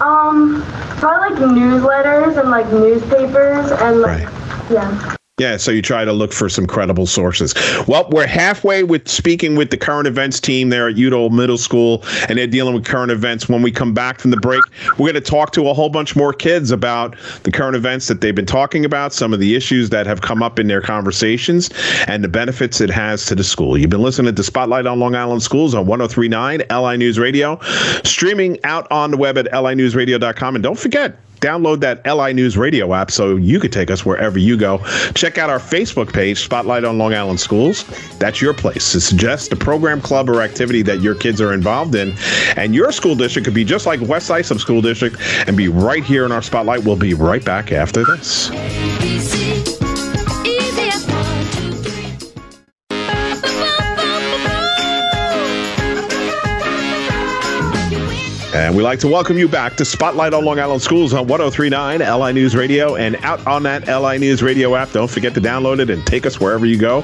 Um, 0.00 0.62
probably 0.98 1.36
like 1.36 1.50
newsletters 1.50 2.38
and 2.38 2.50
like 2.50 2.70
newspapers 2.72 3.72
and 3.72 4.00
like 4.00 4.24
Right. 4.32 4.70
yeah. 4.70 5.16
Yeah, 5.38 5.56
so 5.56 5.70
you 5.70 5.82
try 5.82 6.04
to 6.04 6.12
look 6.12 6.32
for 6.32 6.48
some 6.48 6.66
credible 6.66 7.06
sources. 7.06 7.54
Well, 7.86 8.08
we're 8.10 8.26
halfway 8.26 8.82
with 8.82 9.08
speaking 9.08 9.54
with 9.54 9.70
the 9.70 9.76
current 9.76 10.08
events 10.08 10.40
team 10.40 10.70
there 10.70 10.88
at 10.88 10.96
Udall 10.96 11.30
Middle 11.30 11.58
School, 11.58 12.02
and 12.28 12.36
they're 12.36 12.48
dealing 12.48 12.74
with 12.74 12.84
current 12.84 13.12
events. 13.12 13.48
When 13.48 13.62
we 13.62 13.70
come 13.70 13.94
back 13.94 14.18
from 14.18 14.32
the 14.32 14.36
break, 14.36 14.62
we're 14.98 15.12
going 15.12 15.14
to 15.14 15.20
talk 15.20 15.52
to 15.52 15.68
a 15.68 15.74
whole 15.74 15.90
bunch 15.90 16.16
more 16.16 16.32
kids 16.32 16.72
about 16.72 17.16
the 17.44 17.52
current 17.52 17.76
events 17.76 18.08
that 18.08 18.20
they've 18.20 18.34
been 18.34 18.46
talking 18.46 18.84
about, 18.84 19.12
some 19.12 19.32
of 19.32 19.38
the 19.38 19.54
issues 19.54 19.90
that 19.90 20.06
have 20.06 20.22
come 20.22 20.42
up 20.42 20.58
in 20.58 20.66
their 20.66 20.80
conversations, 20.80 21.70
and 22.08 22.24
the 22.24 22.28
benefits 22.28 22.80
it 22.80 22.90
has 22.90 23.24
to 23.26 23.36
the 23.36 23.44
school. 23.44 23.78
You've 23.78 23.90
been 23.90 24.02
listening 24.02 24.34
to 24.34 24.42
Spotlight 24.42 24.86
on 24.86 24.98
Long 24.98 25.14
Island 25.14 25.42
Schools 25.44 25.72
on 25.72 25.86
1039 25.86 26.62
LI 26.68 26.96
News 26.96 27.16
Radio, 27.16 27.60
streaming 28.02 28.58
out 28.64 28.90
on 28.90 29.12
the 29.12 29.16
web 29.16 29.38
at 29.38 29.46
linewsradio.com. 29.46 30.56
And 30.56 30.64
don't 30.64 30.78
forget, 30.78 31.16
download 31.40 31.80
that 31.80 32.04
LI 32.06 32.32
News 32.32 32.56
Radio 32.56 32.94
app 32.94 33.10
so 33.10 33.36
you 33.36 33.60
could 33.60 33.72
take 33.72 33.90
us 33.90 34.04
wherever 34.04 34.38
you 34.38 34.56
go. 34.56 34.78
Check 35.14 35.38
out 35.38 35.50
our 35.50 35.58
Facebook 35.58 36.12
page, 36.12 36.40
Spotlight 36.40 36.84
on 36.84 36.98
Long 36.98 37.14
Island 37.14 37.40
Schools. 37.40 37.84
That's 38.18 38.40
your 38.40 38.54
place 38.54 38.92
to 38.92 39.00
suggest 39.00 39.52
a 39.52 39.56
program, 39.56 40.00
club, 40.00 40.28
or 40.28 40.42
activity 40.42 40.82
that 40.82 41.00
your 41.00 41.14
kids 41.14 41.40
are 41.40 41.52
involved 41.52 41.94
in. 41.94 42.14
And 42.56 42.74
your 42.74 42.92
school 42.92 43.14
district 43.14 43.44
could 43.44 43.54
be 43.54 43.64
just 43.64 43.86
like 43.86 44.00
West 44.02 44.30
Islip 44.30 44.60
School 44.60 44.82
District 44.82 45.16
and 45.46 45.56
be 45.56 45.68
right 45.68 46.04
here 46.04 46.24
in 46.24 46.32
our 46.32 46.42
spotlight. 46.42 46.84
We'll 46.84 46.96
be 46.96 47.14
right 47.14 47.44
back 47.44 47.72
after 47.72 48.04
this. 48.04 48.50
And 58.58 58.74
we'd 58.74 58.82
like 58.82 58.98
to 58.98 59.08
welcome 59.08 59.38
you 59.38 59.46
back 59.46 59.76
to 59.76 59.84
Spotlight 59.84 60.34
on 60.34 60.44
Long 60.44 60.58
Island 60.58 60.82
Schools 60.82 61.14
on 61.14 61.28
1039 61.28 62.00
LI 62.00 62.32
News 62.32 62.56
Radio 62.56 62.96
and 62.96 63.14
out 63.24 63.46
on 63.46 63.62
that 63.62 63.86
LI 63.86 64.18
News 64.18 64.42
Radio 64.42 64.74
app. 64.74 64.90
Don't 64.90 65.08
forget 65.08 65.32
to 65.34 65.40
download 65.40 65.78
it 65.78 65.90
and 65.90 66.04
take 66.04 66.26
us 66.26 66.40
wherever 66.40 66.66
you 66.66 66.76
go. 66.76 67.02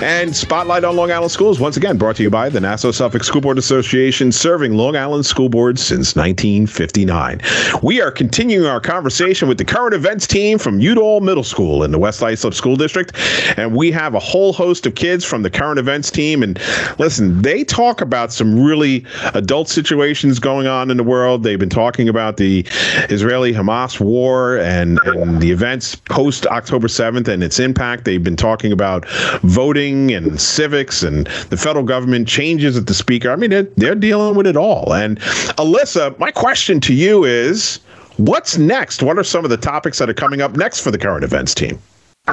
And 0.00 0.34
Spotlight 0.34 0.84
on 0.84 0.94
Long 0.94 1.10
Island 1.10 1.32
Schools, 1.32 1.58
once 1.58 1.76
again, 1.76 1.98
brought 1.98 2.14
to 2.16 2.22
you 2.22 2.30
by 2.30 2.48
the 2.50 2.60
Nassau 2.60 2.92
Suffolk 2.92 3.24
School 3.24 3.40
Board 3.40 3.58
Association, 3.58 4.30
serving 4.30 4.74
Long 4.74 4.94
Island 4.94 5.26
school 5.26 5.48
boards 5.48 5.82
since 5.82 6.14
1959. 6.14 7.40
We 7.82 8.00
are 8.00 8.12
continuing 8.12 8.66
our 8.66 8.80
conversation 8.80 9.48
with 9.48 9.58
the 9.58 9.64
current 9.64 9.92
events 9.92 10.28
team 10.28 10.56
from 10.56 10.78
Udall 10.78 11.20
Middle 11.20 11.42
School 11.42 11.82
in 11.82 11.90
the 11.90 11.98
West 11.98 12.22
Islip 12.22 12.54
School 12.54 12.76
District. 12.76 13.12
And 13.56 13.74
we 13.74 13.90
have 13.90 14.14
a 14.14 14.20
whole 14.20 14.52
host 14.52 14.86
of 14.86 14.94
kids 14.94 15.24
from 15.24 15.42
the 15.42 15.50
current 15.50 15.80
events 15.80 16.12
team. 16.12 16.44
And 16.44 16.60
listen, 17.00 17.42
they 17.42 17.64
talk 17.64 18.00
about 18.00 18.32
some 18.32 18.62
really 18.62 19.04
adult 19.34 19.68
situations 19.68 20.38
going 20.38 20.68
on 20.68 20.75
on 20.76 20.90
in 20.90 20.96
the 20.96 21.04
world. 21.04 21.42
They've 21.42 21.58
been 21.58 21.68
talking 21.68 22.08
about 22.08 22.36
the 22.36 22.64
Israeli 23.08 23.52
Hamas 23.52 23.98
war 23.98 24.58
and, 24.58 25.00
and 25.06 25.40
the 25.40 25.50
events 25.50 25.94
post 25.94 26.46
October 26.46 26.88
7th 26.88 27.26
and 27.28 27.42
its 27.42 27.58
impact. 27.58 28.04
They've 28.04 28.22
been 28.22 28.36
talking 28.36 28.72
about 28.72 29.08
voting 29.42 30.12
and 30.12 30.40
civics 30.40 31.02
and 31.02 31.26
the 31.50 31.56
federal 31.56 31.84
government 31.84 32.28
changes 32.28 32.76
at 32.76 32.86
the 32.86 32.94
speaker. 32.94 33.30
I 33.30 33.36
mean, 33.36 33.50
they're, 33.50 33.68
they're 33.76 33.94
dealing 33.94 34.36
with 34.36 34.46
it 34.46 34.56
all. 34.56 34.94
And 34.94 35.18
Alyssa, 35.58 36.18
my 36.18 36.30
question 36.30 36.80
to 36.80 36.94
you 36.94 37.24
is 37.24 37.80
what's 38.18 38.58
next? 38.58 39.02
What 39.02 39.18
are 39.18 39.24
some 39.24 39.44
of 39.44 39.50
the 39.50 39.56
topics 39.56 39.98
that 39.98 40.10
are 40.10 40.14
coming 40.14 40.42
up 40.42 40.56
next 40.56 40.80
for 40.80 40.90
the 40.90 40.98
current 40.98 41.24
events 41.24 41.54
team? 41.54 41.78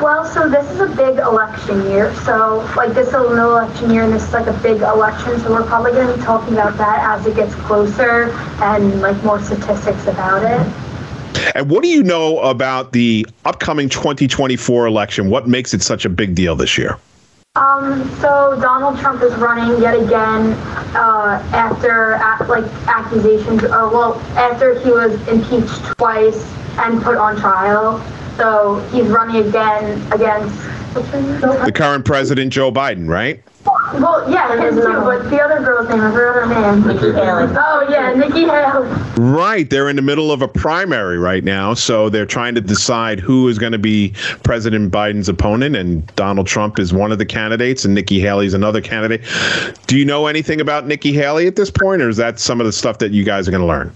Well, 0.01 0.25
so 0.25 0.49
this 0.49 0.69
is 0.71 0.79
a 0.79 0.87
big 0.87 1.19
election 1.19 1.83
year. 1.83 2.13
So, 2.25 2.67
like, 2.75 2.93
this 2.93 3.09
is 3.09 3.13
an 3.13 3.37
election 3.37 3.91
year, 3.91 4.03
and 4.03 4.11
this 4.11 4.23
is 4.23 4.33
like 4.33 4.47
a 4.47 4.59
big 4.63 4.81
election. 4.81 5.39
So, 5.39 5.51
we're 5.51 5.67
probably 5.67 5.91
going 5.91 6.07
to 6.07 6.17
be 6.17 6.21
talking 6.23 6.53
about 6.53 6.77
that 6.79 6.99
as 7.19 7.25
it 7.27 7.35
gets 7.35 7.53
closer 7.53 8.31
and 8.63 9.01
like 9.01 9.21
more 9.23 9.39
statistics 9.39 10.07
about 10.07 10.41
it. 10.43 11.55
And 11.55 11.69
what 11.69 11.83
do 11.83 11.89
you 11.89 12.01
know 12.01 12.39
about 12.39 12.91
the 12.91 13.25
upcoming 13.45 13.87
2024 13.87 14.87
election? 14.87 15.29
What 15.29 15.47
makes 15.47 15.75
it 15.75 15.83
such 15.83 16.05
a 16.05 16.09
big 16.09 16.33
deal 16.33 16.55
this 16.55 16.75
year? 16.75 16.97
Um, 17.55 18.09
so 18.19 18.57
Donald 18.59 18.97
Trump 18.97 19.21
is 19.21 19.33
running 19.35 19.79
yet 19.79 19.93
again 19.93 20.53
uh, 20.95 21.47
after 21.53 22.17
like 22.47 22.65
accusations, 22.87 23.63
or 23.63 23.89
well, 23.89 24.19
after 24.35 24.79
he 24.79 24.89
was 24.89 25.13
impeached 25.27 25.83
twice 25.97 26.51
and 26.79 27.01
put 27.03 27.15
on 27.15 27.37
trial. 27.37 28.03
So 28.37 28.79
he's 28.91 29.07
running 29.07 29.47
again 29.47 30.11
against 30.11 30.55
the 30.93 31.71
current 31.73 32.05
president, 32.05 32.53
Joe 32.53 32.71
Biden, 32.71 33.07
right? 33.07 33.43
Well, 33.93 34.29
yeah, 34.29 34.59
his 34.59 34.75
too, 34.75 34.91
but 35.01 35.29
the 35.29 35.41
other 35.41 35.63
girl's 35.63 35.87
name, 35.87 36.01
I 36.01 36.11
forgot 36.11 36.35
her 36.35 36.75
name. 36.75 36.87
Nikki 36.87 37.13
Haley. 37.13 37.53
Oh, 37.55 37.87
yeah, 37.89 38.13
Nikki 38.13 38.41
Haley. 38.41 38.89
Right. 39.17 39.69
They're 39.69 39.87
in 39.87 39.95
the 39.95 40.01
middle 40.01 40.31
of 40.31 40.41
a 40.41 40.47
primary 40.47 41.17
right 41.17 41.43
now, 41.43 41.73
so 41.73 42.09
they're 42.09 42.25
trying 42.25 42.55
to 42.55 42.61
decide 42.61 43.19
who 43.19 43.47
is 43.47 43.57
going 43.57 43.71
to 43.71 43.77
be 43.77 44.13
President 44.43 44.91
Biden's 44.91 45.29
opponent, 45.29 45.75
and 45.75 46.05
Donald 46.15 46.47
Trump 46.47 46.79
is 46.79 46.91
one 46.93 47.11
of 47.11 47.19
the 47.19 47.25
candidates, 47.25 47.85
and 47.85 47.93
Nikki 47.93 48.19
Haley's 48.19 48.53
another 48.53 48.81
candidate. 48.81 49.21
Do 49.87 49.97
you 49.97 50.05
know 50.05 50.27
anything 50.27 50.59
about 50.59 50.85
Nikki 50.87 51.13
Haley 51.13 51.47
at 51.47 51.55
this 51.55 51.71
point, 51.71 52.01
or 52.01 52.09
is 52.09 52.17
that 52.17 52.39
some 52.39 52.59
of 52.59 52.65
the 52.65 52.73
stuff 52.73 52.97
that 52.97 53.11
you 53.11 53.23
guys 53.23 53.47
are 53.47 53.51
going 53.51 53.61
to 53.61 53.67
learn? 53.67 53.93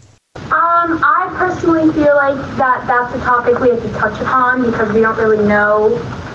I 1.38 1.50
personally 1.50 1.94
feel 1.94 2.16
like 2.16 2.36
that 2.58 2.88
that's 2.88 3.14
a 3.14 3.20
topic 3.20 3.60
we 3.60 3.70
have 3.70 3.80
to 3.80 3.92
touch 3.92 4.20
upon 4.20 4.64
because 4.64 4.92
we 4.92 5.02
don't 5.02 5.18
really 5.20 5.48
know, 5.48 5.90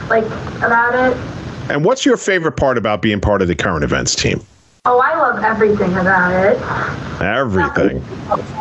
like, 0.08 0.24
about 0.58 0.94
it. 0.94 1.16
And 1.68 1.84
what's 1.84 2.06
your 2.06 2.16
favorite 2.16 2.52
part 2.52 2.78
about 2.78 3.02
being 3.02 3.20
part 3.20 3.42
of 3.42 3.48
the 3.48 3.56
current 3.56 3.82
events 3.82 4.14
team? 4.14 4.40
Oh, 4.84 5.00
I 5.00 5.18
love 5.18 5.42
everything 5.42 5.92
about 5.94 6.32
it. 6.32 6.56
Everything. 7.20 8.00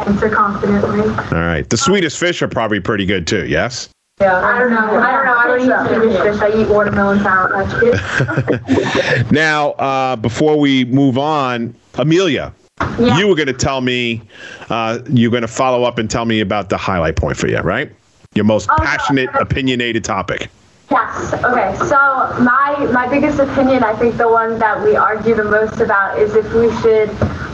Answer 0.07 0.29
confidently. 0.29 1.01
All 1.01 1.43
right. 1.45 1.69
The 1.69 1.77
Swedish 1.77 2.17
fish 2.17 2.41
are 2.41 2.47
probably 2.47 2.79
pretty 2.79 3.05
good 3.05 3.27
too. 3.27 3.45
Yes. 3.45 3.89
Yeah, 4.19 4.43
I 4.43 4.57
don't 4.57 4.71
know. 4.71 4.99
I 4.99 5.11
don't 5.11 5.25
know. 5.25 5.35
I 5.35 5.45
don't 5.45 5.61
eat 5.61 5.89
Swedish 5.93 6.21
fish. 6.21 6.41
I 6.41 6.59
eat 6.59 6.69
watermelon 6.69 7.19
sandwich. 7.19 7.71
now, 9.31 9.73
uh, 9.73 10.15
before 10.15 10.59
we 10.59 10.85
move 10.85 11.19
on, 11.19 11.75
Amelia, 11.93 12.51
yeah. 12.99 13.17
You 13.17 13.27
were 13.27 13.35
going 13.35 13.47
to 13.47 13.53
tell 13.53 13.81
me, 13.81 14.21
uh, 14.69 14.99
you're 15.09 15.31
going 15.31 15.41
to 15.41 15.47
follow 15.47 15.83
up 15.83 15.97
and 15.97 16.09
tell 16.09 16.25
me 16.25 16.39
about 16.41 16.69
the 16.69 16.77
highlight 16.77 17.15
point 17.15 17.37
for 17.37 17.47
you, 17.47 17.59
right? 17.59 17.91
Your 18.33 18.45
most 18.45 18.69
oh, 18.71 18.75
passionate, 18.77 19.29
opinionated 19.35 20.03
topic. 20.03 20.49
Yes. 20.89 21.33
Okay. 21.33 21.75
So 21.87 21.95
my 22.41 22.89
my 22.91 23.07
biggest 23.07 23.39
opinion, 23.39 23.83
I 23.83 23.95
think 23.95 24.17
the 24.17 24.27
one 24.27 24.59
that 24.59 24.83
we 24.83 24.95
argue 24.95 25.35
the 25.35 25.45
most 25.45 25.79
about 25.79 26.19
is 26.19 26.35
if 26.35 26.45
we 26.53 26.69
should 26.81 27.09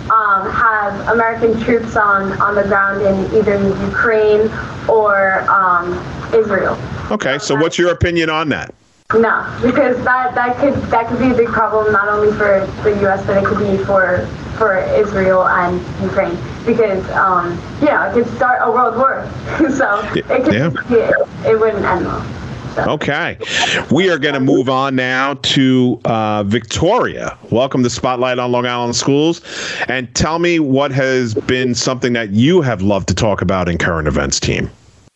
um, 0.10 0.50
have 0.52 1.08
American 1.10 1.60
troops 1.62 1.96
on 1.96 2.34
on 2.42 2.56
the 2.56 2.64
ground 2.64 3.04
in 3.04 3.38
either 3.38 3.58
Ukraine 3.86 4.50
or 4.90 5.42
um, 5.52 5.94
Israel. 6.34 6.78
Okay. 7.12 7.38
So 7.38 7.56
what's 7.56 7.78
your 7.78 7.92
opinion 7.92 8.30
on 8.30 8.50
that? 8.50 8.74
No, 9.14 9.46
because 9.62 10.04
that 10.04 10.34
that 10.34 10.58
could 10.58 10.74
that 10.90 11.08
could 11.08 11.20
be 11.20 11.30
a 11.30 11.36
big 11.36 11.48
problem 11.48 11.94
not 11.94 12.08
only 12.08 12.32
for 12.38 12.66
the 12.84 13.00
U.S. 13.02 13.24
but 13.26 13.38
it 13.38 13.46
could 13.46 13.60
be 13.60 13.84
for 13.86 14.28
for 14.58 14.80
Israel 14.80 15.48
and 15.48 15.80
Ukraine 16.02 16.38
because 16.66 17.08
um, 17.12 17.52
you 17.80 17.88
know 17.88 18.10
it 18.10 18.14
could 18.14 18.36
start 18.36 18.60
a 18.62 18.72
world 18.72 18.96
war. 18.98 19.30
so 19.72 20.02
it 20.14 20.44
could 20.44 20.54
yeah. 20.54 20.72
it, 20.90 21.28
it 21.46 21.60
wouldn't 21.60 21.86
end 21.86 22.06
well. 22.06 22.26
Okay. 22.78 23.40
We 23.90 24.12
are 24.12 24.20
going 24.20 24.36
to 24.36 24.40
move 24.40 24.70
on 24.70 24.96
now 24.96 25.34
to 25.34 26.00
uh, 26.06 26.44
Victoria. 26.44 27.36
Welcome 27.50 27.82
to 27.82 27.90
Spotlight 27.90 28.38
on 28.38 28.52
Long 28.52 28.68
Island 28.68 28.96
Schools. 28.96 29.42
And 29.88 30.14
tell 30.14 30.38
me 30.38 30.60
what 30.60 30.92
has 30.92 31.34
been 31.34 31.74
something 31.74 32.14
that 32.14 32.30
you 32.30 32.62
have 32.62 32.84
loved 32.84 33.08
to 33.08 33.16
talk 33.16 33.42
about 33.42 33.68
in 33.68 33.80
current 33.80 34.08
events 34.08 34.40
team. 34.40 34.70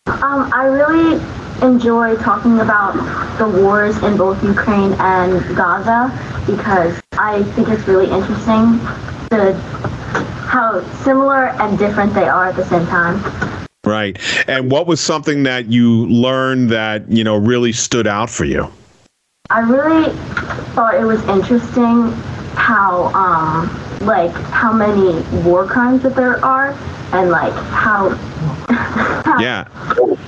Um, 0.06 0.50
I 0.52 0.64
really 0.64 1.22
enjoy 1.62 2.16
talking 2.16 2.58
about 2.58 2.94
the 3.38 3.48
wars 3.62 3.96
in 4.02 4.16
both 4.16 4.42
Ukraine 4.42 4.94
and 4.94 5.40
Gaza 5.56 6.10
because 6.46 7.00
I 7.12 7.44
think 7.54 7.68
it's 7.68 7.86
really 7.86 8.10
interesting 8.10 8.80
the 9.36 9.52
how 10.52 10.82
similar 11.02 11.48
and 11.48 11.78
different 11.78 12.12
they 12.14 12.28
are 12.28 12.48
at 12.48 12.56
the 12.56 12.64
same 12.66 12.86
time. 12.86 13.66
Right. 13.84 14.18
And 14.48 14.70
what 14.70 14.86
was 14.86 15.00
something 15.00 15.42
that 15.44 15.66
you 15.66 16.06
learned 16.06 16.70
that, 16.70 17.10
you 17.10 17.24
know, 17.24 17.36
really 17.36 17.72
stood 17.72 18.06
out 18.06 18.30
for 18.30 18.44
you? 18.44 18.70
I 19.50 19.60
really 19.60 20.12
thought 20.74 20.94
it 20.94 21.04
was 21.04 21.22
interesting 21.24 22.12
how 22.54 23.06
um 23.14 24.06
like 24.06 24.30
how 24.30 24.72
many 24.72 25.20
war 25.42 25.66
crimes 25.66 26.02
that 26.02 26.14
there 26.14 26.42
are 26.44 26.72
and 27.12 27.30
like 27.30 27.52
how, 27.52 28.10
how 28.68 29.40
yeah 29.40 29.68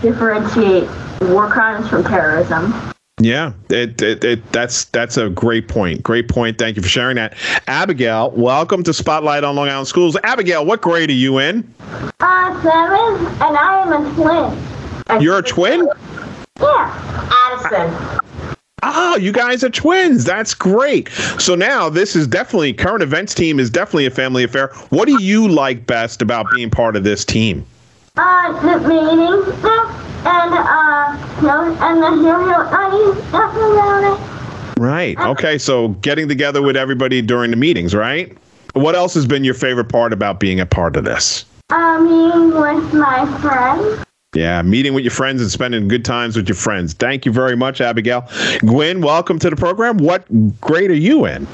differentiate 0.02 0.88
war 1.22 1.48
crimes 1.48 1.88
from 1.88 2.02
terrorism. 2.04 2.93
Yeah, 3.24 3.54
it, 3.70 4.02
it, 4.02 4.22
it, 4.22 4.52
that's 4.52 4.84
that's 4.84 5.16
a 5.16 5.30
great 5.30 5.66
point. 5.66 6.02
Great 6.02 6.28
point. 6.28 6.58
Thank 6.58 6.76
you 6.76 6.82
for 6.82 6.90
sharing 6.90 7.16
that. 7.16 7.34
Abigail, 7.68 8.32
welcome 8.32 8.82
to 8.82 8.92
Spotlight 8.92 9.44
on 9.44 9.56
Long 9.56 9.66
Island 9.66 9.88
Schools. 9.88 10.14
Abigail, 10.24 10.66
what 10.66 10.82
grade 10.82 11.08
are 11.08 11.14
you 11.14 11.38
in? 11.38 11.74
Uh, 12.20 12.62
seven, 12.62 13.26
and 13.40 13.56
I 13.56 13.82
am 13.86 14.04
a 14.04 14.14
twin. 14.14 15.22
You're 15.22 15.38
a 15.38 15.42
twin? 15.42 15.88
Yeah. 16.60 17.30
Addison. 17.32 18.20
Oh, 18.82 19.16
you 19.16 19.32
guys 19.32 19.64
are 19.64 19.70
twins. 19.70 20.24
That's 20.24 20.52
great. 20.52 21.08
So 21.38 21.54
now 21.54 21.88
this 21.88 22.14
is 22.14 22.26
definitely 22.26 22.74
current 22.74 23.02
events 23.02 23.34
team 23.34 23.58
is 23.58 23.70
definitely 23.70 24.04
a 24.04 24.10
family 24.10 24.44
affair. 24.44 24.68
What 24.90 25.06
do 25.06 25.22
you 25.22 25.48
like 25.48 25.86
best 25.86 26.20
about 26.20 26.44
being 26.54 26.68
part 26.68 26.94
of 26.94 27.04
this 27.04 27.24
team? 27.24 27.64
Uh, 28.16 28.52
the 28.60 28.86
meetings 28.86 30.03
and 30.24 30.54
uh, 30.54 31.14
and 31.84 32.02
the 32.02 32.10
hero 32.22 33.14
stuff 33.28 33.54
around 33.54 34.04
it. 34.04 34.80
Right. 34.80 35.18
Okay. 35.18 35.58
So 35.58 35.88
getting 35.88 36.28
together 36.28 36.62
with 36.62 36.76
everybody 36.76 37.22
during 37.22 37.50
the 37.50 37.56
meetings, 37.56 37.94
right? 37.94 38.36
What 38.74 38.94
else 38.94 39.14
has 39.14 39.26
been 39.26 39.44
your 39.44 39.54
favorite 39.54 39.88
part 39.88 40.12
about 40.12 40.40
being 40.40 40.58
a 40.58 40.66
part 40.66 40.96
of 40.96 41.04
this? 41.04 41.44
Uh, 41.70 42.00
meeting 42.00 42.60
with 42.60 42.92
my 42.94 43.40
friends. 43.40 44.04
Yeah, 44.34 44.62
meeting 44.62 44.94
with 44.94 45.04
your 45.04 45.12
friends 45.12 45.40
and 45.40 45.48
spending 45.48 45.86
good 45.86 46.04
times 46.04 46.36
with 46.36 46.48
your 46.48 46.56
friends. 46.56 46.92
Thank 46.92 47.24
you 47.24 47.30
very 47.30 47.56
much, 47.56 47.80
Abigail. 47.80 48.28
Gwen, 48.60 49.00
welcome 49.00 49.38
to 49.38 49.48
the 49.48 49.54
program. 49.54 49.98
What 49.98 50.26
grade 50.60 50.90
are 50.90 50.94
you 50.94 51.24
in? 51.24 51.46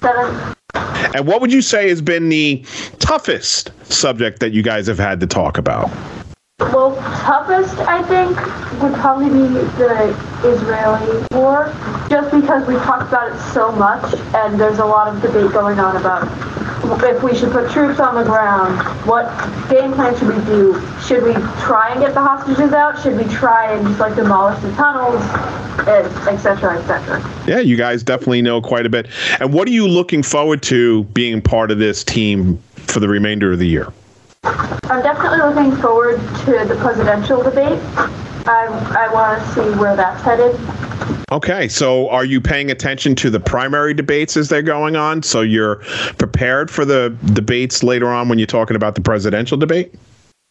Seven. 0.00 0.54
And 0.74 1.26
what 1.26 1.40
would 1.40 1.52
you 1.52 1.60
say 1.60 1.88
has 1.88 2.00
been 2.00 2.28
the 2.28 2.64
toughest 3.00 3.72
subject 3.92 4.38
that 4.40 4.52
you 4.52 4.62
guys 4.62 4.86
have 4.86 4.98
had 4.98 5.18
to 5.20 5.26
talk 5.26 5.58
about? 5.58 5.90
Well, 6.60 6.94
toughest, 7.24 7.78
I 7.80 8.02
think, 8.02 8.36
would 8.82 8.94
probably 8.94 9.30
be 9.30 9.48
the 9.78 10.14
Israeli 10.44 11.26
war, 11.32 11.74
just 12.08 12.30
because 12.30 12.66
we 12.68 12.74
talked 12.74 13.08
about 13.08 13.32
it 13.32 13.40
so 13.52 13.72
much, 13.72 14.14
and 14.34 14.60
there's 14.60 14.78
a 14.78 14.84
lot 14.84 15.08
of 15.08 15.20
debate 15.22 15.52
going 15.52 15.78
on 15.78 15.96
about 15.96 16.28
if 17.02 17.22
we 17.22 17.34
should 17.34 17.50
put 17.52 17.70
troops 17.70 18.00
on 18.00 18.14
the 18.14 18.24
ground, 18.24 18.78
what 19.06 19.26
game 19.68 19.92
plan 19.92 20.16
should 20.18 20.28
we 20.28 20.44
do? 20.44 20.80
Should 21.06 21.22
we 21.22 21.32
try 21.62 21.90
and 21.90 22.00
get 22.00 22.14
the 22.14 22.20
hostages 22.20 22.72
out? 22.72 23.00
Should 23.02 23.16
we 23.16 23.24
try 23.34 23.72
and 23.72 23.86
just 23.86 24.00
like 24.00 24.16
demolish 24.16 24.60
the 24.60 24.72
tunnels, 24.72 25.22
etc., 26.26 26.78
etc.? 26.78 27.22
Yeah, 27.46 27.60
you 27.60 27.76
guys 27.76 28.02
definitely 28.02 28.42
know 28.42 28.60
quite 28.60 28.86
a 28.86 28.88
bit. 28.88 29.08
And 29.40 29.52
what 29.52 29.68
are 29.68 29.72
you 29.72 29.86
looking 29.86 30.22
forward 30.22 30.62
to 30.64 31.04
being 31.04 31.40
part 31.40 31.70
of 31.70 31.78
this 31.78 32.02
team 32.02 32.58
for 32.74 33.00
the 33.00 33.08
remainder 33.08 33.52
of 33.52 33.58
the 33.58 33.68
year? 33.68 33.92
I'm 34.90 35.04
definitely 35.04 35.38
looking 35.38 35.80
forward 35.80 36.18
to 36.18 36.64
the 36.66 36.76
presidential 36.80 37.40
debate. 37.44 37.78
I, 38.44 38.66
I 38.98 39.12
want 39.14 39.40
to 39.40 39.48
see 39.54 39.78
where 39.78 39.94
that's 39.94 40.20
headed. 40.22 40.58
Okay, 41.30 41.68
so 41.68 42.08
are 42.08 42.24
you 42.24 42.40
paying 42.40 42.72
attention 42.72 43.14
to 43.14 43.30
the 43.30 43.38
primary 43.38 43.94
debates 43.94 44.36
as 44.36 44.48
they're 44.48 44.62
going 44.62 44.96
on? 44.96 45.22
So 45.22 45.42
you're 45.42 45.76
prepared 46.18 46.72
for 46.72 46.84
the 46.84 47.16
debates 47.34 47.84
later 47.84 48.08
on 48.08 48.28
when 48.28 48.40
you're 48.40 48.46
talking 48.46 48.74
about 48.74 48.96
the 48.96 49.00
presidential 49.00 49.56
debate? 49.56 49.94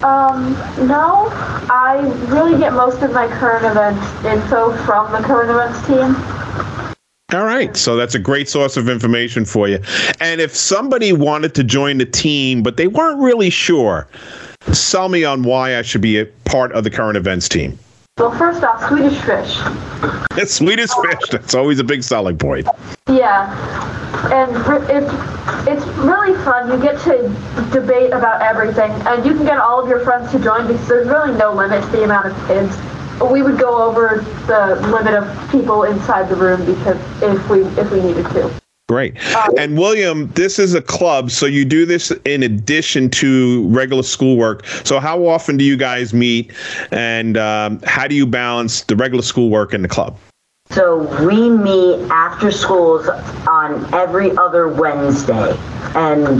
Um, 0.02 0.54
no. 0.88 1.28
I 1.70 2.00
really 2.30 2.58
get 2.58 2.72
most 2.72 3.02
of 3.02 3.12
my 3.12 3.28
current 3.28 3.66
events 3.66 4.24
info 4.24 4.72
from 4.86 5.12
the 5.12 5.20
current 5.20 5.50
events 5.50 5.86
team. 5.86 6.39
All 7.32 7.46
right. 7.46 7.78
So 7.78 7.96
that's 7.96 8.16
a 8.16 8.20
great 8.20 8.50
source 8.50 8.76
of 8.76 8.90
information 8.90 9.46
for 9.46 9.68
you. 9.68 9.80
And 10.20 10.42
if 10.42 10.56
somebody 10.56 11.14
wanted 11.14 11.54
to 11.56 11.64
join 11.64 12.00
the 12.00 12.06
team, 12.06 12.64
but 12.64 12.78
they 12.78 12.88
weren't 12.88 13.20
really 13.20 13.52
sure, 13.52 14.08
sell 14.72 15.10
me 15.10 15.24
on 15.24 15.44
why 15.44 15.78
I 15.78 15.84
should 15.84 16.02
be 16.02 16.20
a 16.20 16.26
part 16.46 16.72
of 16.72 16.84
the 16.84 16.90
current 16.90 17.18
events 17.18 17.48
team. 17.48 17.78
Well, 18.18 18.36
first 18.38 18.64
off, 18.64 18.86
Swedish 18.90 19.18
fish. 19.22 19.58
It's 20.38 20.54
Swedish 20.56 20.90
fish. 20.90 21.30
That's 21.30 21.54
always 21.54 21.80
a 21.80 21.84
big 21.84 22.04
selling 22.04 22.38
point. 22.38 22.68
Yeah. 23.08 23.48
And 24.34 24.52
it's, 24.90 25.14
it's 25.70 25.98
really 26.00 26.36
fun. 26.44 26.70
You 26.70 26.82
get 26.82 27.00
to 27.04 27.30
debate 27.72 28.12
about 28.12 28.42
everything, 28.42 28.92
and 28.92 29.24
you 29.24 29.36
can 29.36 29.46
get 29.46 29.60
all 29.60 29.82
of 29.82 29.88
your 29.88 30.00
friends 30.02 30.32
to 30.32 30.40
join 30.40 30.68
because 30.68 30.88
there's 30.88 31.08
really 31.08 31.38
no 31.38 31.54
limit 31.54 31.84
to 31.84 31.90
the 31.92 32.04
amount 32.04 32.26
of 32.26 32.48
kids 32.48 32.76
we 33.26 33.42
would 33.42 33.58
go 33.58 33.84
over 33.84 34.26
the 34.48 34.76
limit 34.90 35.14
of 35.14 35.52
people 35.52 35.84
inside 35.84 36.30
the 36.30 36.36
room 36.36 36.66
because 36.66 36.98
if 37.22 37.50
we 37.50 37.62
if 37.82 37.92
we 37.92 38.02
needed 38.02 38.26
to. 38.32 38.54
Great. 38.88 39.16
Um, 39.36 39.54
and 39.56 39.78
William, 39.78 40.32
this 40.34 40.58
is 40.58 40.74
a 40.74 40.82
club, 40.82 41.30
so 41.30 41.46
you 41.46 41.64
do 41.64 41.86
this 41.86 42.10
in 42.26 42.42
addition 42.42 43.08
to 43.12 43.68
regular 43.68 44.02
schoolwork. 44.02 44.66
So 44.66 45.00
how 45.00 45.28
often 45.28 45.58
do 45.58 45.64
you 45.64 45.78
guys 45.78 46.12
meet, 46.12 46.52
and 46.92 47.38
um, 47.38 47.80
how 47.84 48.08
do 48.08 48.16
you 48.16 48.26
balance 48.26 48.82
the 48.82 48.96
regular 48.96 49.22
schoolwork 49.22 49.76
and 49.76 49.84
the 49.84 49.90
club? 49.90 50.18
So 50.72 51.00
we 51.26 51.50
meet 51.50 52.00
after 52.10 52.52
schools 52.52 53.08
on 53.48 53.94
every 53.94 54.36
other 54.38 54.68
Wednesday. 54.68 55.56
And 55.96 56.40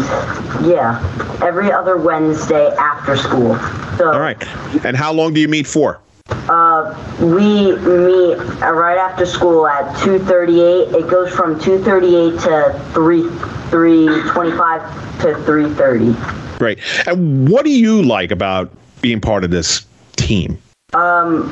yeah, 0.68 1.00
every 1.44 1.72
other 1.72 1.98
Wednesday 1.98 2.70
after 2.76 3.18
school. 3.18 3.58
So, 3.98 4.12
All 4.12 4.20
right. 4.20 4.38
And 4.86 4.96
how 4.96 5.12
long 5.12 5.34
do 5.34 5.40
you 5.40 5.48
meet 5.48 5.66
for? 5.66 6.00
Uh, 6.50 6.96
we 7.20 7.76
meet 7.76 8.38
right 8.62 8.98
after 8.98 9.26
school 9.26 9.68
at 9.68 9.96
2:38. 9.98 10.96
It 10.96 11.08
goes 11.08 11.32
from 11.32 11.60
2:38 11.60 12.40
to 12.42 12.80
3 12.94 13.30
3:25 13.70 14.82
to 15.22 15.34
3:30. 15.46 16.16
Great. 16.58 16.80
And 17.06 17.48
what 17.48 17.66
do 17.66 17.72
you 17.72 18.02
like 18.02 18.32
about 18.32 18.72
being 19.02 19.22
part 19.22 19.44
of 19.44 19.52
this 19.52 19.86
team? 20.16 20.58
Um, 20.94 21.44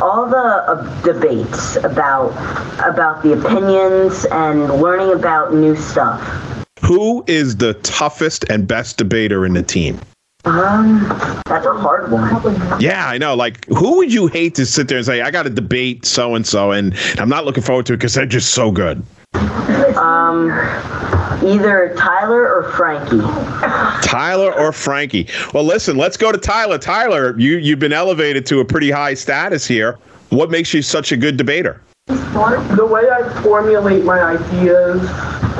all 0.00 0.26
the 0.26 0.36
uh, 0.36 1.02
debates 1.02 1.76
about 1.76 2.30
about 2.78 3.24
the 3.24 3.32
opinions 3.32 4.24
and 4.26 4.68
learning 4.80 5.12
about 5.12 5.52
new 5.52 5.74
stuff. 5.74 6.20
Who 6.80 7.24
is 7.26 7.56
the 7.56 7.74
toughest 7.74 8.44
and 8.48 8.68
best 8.68 8.96
debater 8.98 9.44
in 9.44 9.54
the 9.54 9.64
team? 9.64 9.98
Um, 10.44 11.00
that's 11.46 11.64
a 11.64 11.72
hard 11.72 12.10
one. 12.10 12.80
Yeah, 12.80 13.08
I 13.08 13.16
know. 13.16 13.34
Like, 13.34 13.64
who 13.66 13.96
would 13.96 14.12
you 14.12 14.26
hate 14.26 14.54
to 14.56 14.66
sit 14.66 14.88
there 14.88 14.98
and 14.98 15.06
say, 15.06 15.22
"I 15.22 15.30
got 15.30 15.44
to 15.44 15.50
debate 15.50 16.04
so 16.04 16.34
and 16.34 16.46
so," 16.46 16.72
and 16.72 16.94
I'm 17.18 17.28
not 17.30 17.46
looking 17.46 17.62
forward 17.62 17.86
to 17.86 17.94
it 17.94 17.96
because 17.96 18.14
they're 18.14 18.26
just 18.26 18.52
so 18.52 18.70
good. 18.70 19.02
Um, 19.96 20.50
either 21.42 21.94
Tyler 21.96 22.54
or 22.54 22.70
Frankie. 22.72 23.20
Tyler 24.06 24.52
or 24.52 24.72
Frankie. 24.72 25.28
Well, 25.54 25.64
listen, 25.64 25.96
let's 25.96 26.16
go 26.16 26.30
to 26.30 26.38
Tyler. 26.38 26.78
Tyler, 26.78 27.38
you 27.38 27.56
you've 27.56 27.78
been 27.78 27.92
elevated 27.92 28.44
to 28.46 28.60
a 28.60 28.64
pretty 28.64 28.90
high 28.90 29.14
status 29.14 29.66
here. 29.66 29.98
What 30.28 30.50
makes 30.50 30.74
you 30.74 30.82
such 30.82 31.12
a 31.12 31.16
good 31.16 31.36
debater? 31.36 31.80
The 32.06 32.86
way 32.90 33.08
I 33.08 33.42
formulate 33.42 34.04
my 34.04 34.20
ideas, 34.20 35.00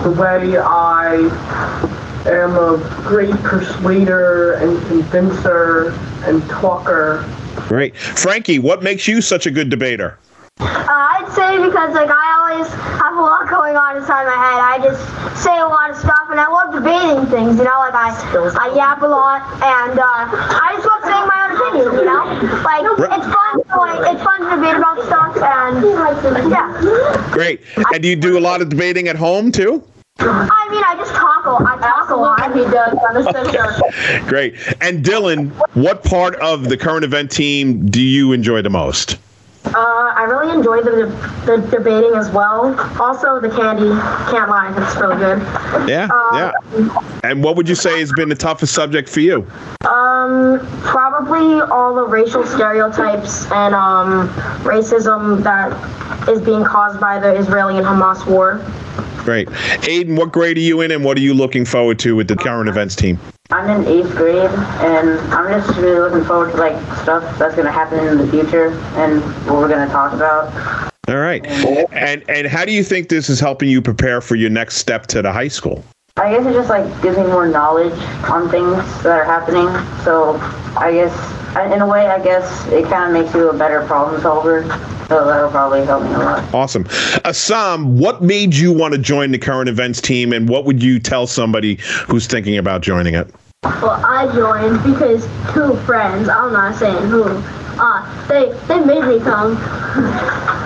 the 0.03 0.11
way 0.11 0.59
I 0.59 1.84
am 2.27 2.57
a 2.57 2.79
great 3.03 3.35
persuader 3.43 4.55
and 4.55 4.81
convincer 4.87 5.91
and 6.25 6.43
talker. 6.49 7.25
Great. 7.69 7.97
Frankie, 7.97 8.59
what 8.59 8.83
makes 8.83 9.07
you 9.07 9.21
such 9.21 9.47
a 9.47 9.51
good 9.51 9.71
debater? 9.71 10.19
Uh, 10.61 10.67
I'd 10.87 11.33
say 11.35 11.59
because 11.59 11.95
like 11.95 12.11
I 12.11 12.27
always 12.39 12.69
have 12.73 13.17
a 13.17 13.21
lot 13.21 13.51
going 13.51 13.77
on 13.77 13.97
inside 13.97 14.25
my 14.25 14.39
head. 14.39 14.61
I 14.63 14.79
just 14.79 15.03
say 15.43 15.59
a 15.59 15.67
lot 15.67 15.91
of 15.91 15.97
stuff, 15.97 16.31
and 16.31 16.39
I 16.39 16.47
love 16.47 16.73
debating 16.73 17.27
things. 17.27 17.59
You 17.59 17.65
know, 17.65 17.79
like 17.83 17.95
I 17.95 18.15
I 18.61 18.75
yap 18.75 19.03
a 19.03 19.07
lot, 19.07 19.43
and 19.59 19.99
uh, 19.99 20.31
I 20.31 20.79
just 20.79 20.87
love 20.87 21.03
saying 21.03 21.27
my 21.27 21.39
own 21.43 21.59
opinion. 21.59 21.91
You 21.99 22.07
know, 22.07 22.23
like 22.63 22.87
it's 22.87 23.27
fun. 23.27 23.55
To, 23.67 23.77
like 23.83 24.15
it's 24.15 24.23
fun 24.23 24.41
to 24.47 24.51
debate 24.55 24.77
about 24.79 25.03
stuff, 25.07 25.35
and 25.43 26.51
yeah. 26.51 27.31
Great. 27.33 27.61
And 27.93 28.03
do 28.03 28.09
you 28.09 28.17
do 28.17 28.39
a 28.39 28.41
lot 28.41 28.63
of 28.63 28.69
debating 28.69 29.09
at 29.09 29.17
home 29.17 29.51
too? 29.51 29.83
I 30.19 30.69
mean, 30.71 30.83
I 30.85 30.95
just 30.97 31.13
talk 31.13 31.45
a 31.45 31.51
lot. 31.51 31.63
I 31.63 31.77
talk 31.81 32.11
a 32.11 32.17
lot. 32.17 32.55
He 32.55 32.65
does. 32.65 33.49
Okay. 33.49 34.21
Great. 34.29 34.55
And 34.81 35.05
Dylan, 35.05 35.51
what 35.75 36.05
part 36.05 36.37
of 36.37 36.69
the 36.69 36.77
current 36.77 37.05
event 37.05 37.31
team 37.31 37.89
do 37.89 38.01
you 38.01 38.33
enjoy 38.33 38.63
the 38.63 38.71
most? 38.71 39.19
Uh, 39.67 40.13
I 40.15 40.25
really 40.25 40.55
enjoy 40.55 40.83
the, 40.83 41.07
the 41.47 41.57
debating 41.69 42.15
as 42.15 42.31
well. 42.31 42.79
Also, 43.01 43.41
the 43.41 43.51
candy. 43.51 43.89
Can't 44.31 44.49
lie, 44.49 44.73
it's 44.77 44.97
really 44.97 45.17
good. 45.17 45.41
Yeah, 45.89 46.09
uh, 46.13 46.53
yeah. 46.77 47.21
And 47.25 47.43
what 47.43 47.57
would 47.57 47.69
you 47.69 47.75
say 47.75 47.99
has 47.99 48.13
been 48.13 48.29
the 48.29 48.37
toughest 48.37 48.73
subject 48.73 49.09
for 49.09 49.21
you? 49.21 49.47
Um, 49.87 50.61
probably 50.83 51.61
all 51.61 51.95
the 51.95 52.05
racial 52.05 52.47
stereotypes 52.47 53.51
and 53.51 53.75
um, 53.75 54.29
racism 54.63 55.43
that 55.43 56.29
is 56.29 56.41
being 56.41 56.65
caused 56.65 57.01
by 57.01 57.19
the 57.19 57.35
Israeli 57.35 57.77
and 57.77 57.87
Hamas 57.87 58.25
war. 58.27 58.65
Great. 59.25 59.49
Aiden, 59.49 60.17
what 60.17 60.33
grade 60.33 60.57
are 60.57 60.61
you 60.61 60.83
in 60.83 60.91
and 60.91 61.05
what 61.05 61.17
are 61.17 61.23
you 61.23 61.35
looking 61.35 61.65
forward 61.65 61.99
to 62.01 62.15
with 62.15 62.29
the 62.29 62.37
current 62.37 62.69
events 62.69 62.95
team? 62.95 63.19
I'm 63.55 63.71
in 63.71 63.87
eighth 63.87 64.17
grade, 64.17 64.51
and 64.51 65.21
I'm 65.33 65.63
just 65.63 65.79
really 65.79 66.01
looking 66.01 66.25
forward 66.25 66.51
to 66.51 66.57
like 66.57 66.75
stuff 66.99 67.39
that's 67.39 67.55
going 67.55 67.67
to 67.67 67.73
happen 67.73 68.05
in 68.05 68.19
the 68.19 68.27
future 68.27 68.73
and 68.97 69.23
what 69.47 69.59
we're 69.59 69.69
going 69.69 69.87
to 69.87 69.93
talk 69.93 70.13
about. 70.13 70.53
All 71.07 71.19
right. 71.19 71.47
And 71.93 72.29
and 72.29 72.49
how 72.49 72.65
do 72.65 72.73
you 72.73 72.83
think 72.83 73.11
this 73.11 73.31
is 73.31 73.39
helping 73.39 73.69
you 73.69 73.81
prepare 73.81 74.21
for 74.21 74.35
your 74.35 74.51
next 74.51 74.79
step 74.79 75.07
to 75.09 75.23
the 75.23 75.33
high 75.33 75.47
school? 75.47 75.85
I 76.17 76.31
guess 76.33 76.45
it 76.45 76.53
just 76.53 76.69
like 76.69 76.85
gives 77.01 77.17
me 77.17 77.25
more 77.25 77.47
knowledge 77.47 77.93
on 78.25 78.49
things 78.51 78.77
that 79.05 79.21
are 79.21 79.25
happening. 79.25 79.69
So 80.03 80.37
I 80.77 80.91
guess 80.91 81.73
in 81.73 81.81
a 81.81 81.87
way, 81.87 82.09
I 82.09 82.21
guess 82.21 82.67
it 82.73 82.87
kind 82.87 83.15
of 83.15 83.23
makes 83.23 83.33
you 83.37 83.51
a 83.51 83.57
better 83.57 83.87
problem 83.87 84.21
solver. 84.21 84.65
So 85.07 85.27
that'll 85.27 85.51
probably 85.51 85.85
help 85.85 86.03
me 86.03 86.13
a 86.13 86.19
lot. 86.19 86.53
Awesome. 86.53 86.87
Assam, 87.25 87.99
what 87.99 88.21
made 88.21 88.53
you 88.53 88.73
want 88.73 88.95
to 88.95 88.99
join 88.99 89.31
the 89.31 89.39
current 89.39 89.69
events 89.69 90.01
team, 90.01 90.33
and 90.33 90.49
what 90.49 90.65
would 90.65 90.83
you 90.83 90.99
tell 90.99 91.29
somebody 91.29 91.79
who's 92.09 92.27
thinking 92.27 92.59
about 92.59 92.81
joining 92.81 93.15
it? 93.15 93.33
Well, 93.65 94.01
I 94.05 94.31
joined 94.35 94.83
because 94.85 95.25
two 95.55 95.75
friends, 95.85 96.29
I'm 96.29 96.53
not 96.53 96.77
saying 96.77 97.09
who, 97.09 97.25
uh, 97.25 98.29
they 98.29 98.53
they 98.69 98.85
made 98.85 99.05
me 99.05 99.21
come. 99.21 99.57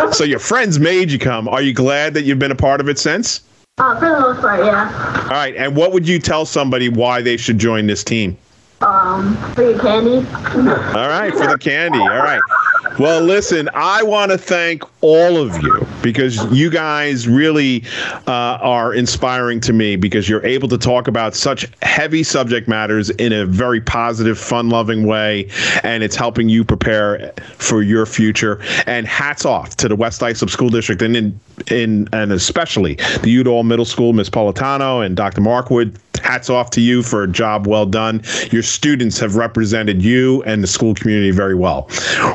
so 0.13 0.25
your 0.25 0.41
friends 0.41 0.79
made 0.79 1.11
you 1.11 1.19
come. 1.19 1.49
Are 1.49 1.63
you 1.63 1.73
glad 1.73 2.15
that 2.15 2.23
you've 2.23 2.39
been 2.39 2.51
a 2.51 2.57
part 2.57 2.81
of 2.81 2.89
it 2.89 2.99
since? 2.99 3.43
Uh, 3.79 3.99
for 4.01 4.09
the 4.09 4.21
most 4.21 4.41
part, 4.41 4.65
yeah. 4.65 5.23
All 5.25 5.31
right, 5.31 5.55
and 5.57 5.77
what 5.77 5.93
would 5.93 6.09
you 6.09 6.19
tell 6.19 6.45
somebody 6.45 6.89
why 6.89 7.23
they 7.23 7.37
should 7.37 7.59
join 7.59 7.87
this 7.87 8.03
team? 8.03 8.37
Um, 8.81 9.37
for 9.55 9.63
your 9.63 9.79
candy. 9.79 10.17
All 10.19 11.09
right, 11.09 11.33
for 11.33 11.47
the 11.47 11.59
candy. 11.59 11.99
All 11.99 12.09
right. 12.09 12.41
Well, 12.99 13.21
listen, 13.21 13.69
I 13.75 14.03
want 14.03 14.33
to 14.33 14.39
thank 14.39 14.83
all 15.01 15.37
of 15.37 15.63
you 15.63 15.87
because 16.03 16.45
you 16.53 16.71
guys 16.71 17.29
really 17.29 17.85
uh, 18.27 18.59
are 18.61 18.93
inspiring 18.93 19.61
to 19.61 19.73
me 19.73 19.97
because 19.97 20.29
you're 20.29 20.45
able 20.45 20.69
to 20.69 20.79
talk 20.79 21.07
about 21.07 21.35
such 21.35 21.67
heavy 21.83 22.23
subject 22.23 22.69
matters 22.69 23.11
in 23.11 23.33
a 23.33 23.47
very 23.47 23.81
positive, 23.81 24.39
fun 24.39 24.71
loving 24.71 25.07
way. 25.07 25.49
And 25.83 26.03
it's 26.03 26.17
helping 26.17 26.49
you 26.49 26.65
prepare 26.65 27.33
for 27.57 27.83
your 27.83 28.07
future. 28.07 28.61
And 28.87 29.07
hats 29.07 29.45
off 29.45 29.77
to 29.77 29.89
the 29.89 29.97
West 29.97 30.23
Islip 30.23 30.51
School 30.51 30.71
District 30.71 31.01
and 31.03 31.17
in, 31.17 31.41
in 31.71 32.09
and 32.13 32.33
especially 32.33 32.95
the 33.23 33.31
Udall 33.31 33.63
Middle 33.63 33.85
School, 33.85 34.13
Ms. 34.13 34.31
Politano 34.31 35.05
and 35.05 35.17
Dr. 35.17 35.41
Mark 35.41 35.71
Wood 35.71 35.99
hats 36.19 36.51
off 36.51 36.71
to 36.71 36.81
you 36.81 37.03
for 37.03 37.23
a 37.23 37.29
job 37.29 37.67
well 37.67 37.87
done. 37.87 38.23
Your 38.51 38.63
students 38.63 39.19
have 39.19 39.37
represented 39.37 40.03
you 40.03 40.43
and 40.45 40.63
the 40.63 40.67
school 40.67 40.95
community 40.95 41.31
very 41.31 41.55
well. 41.55 41.89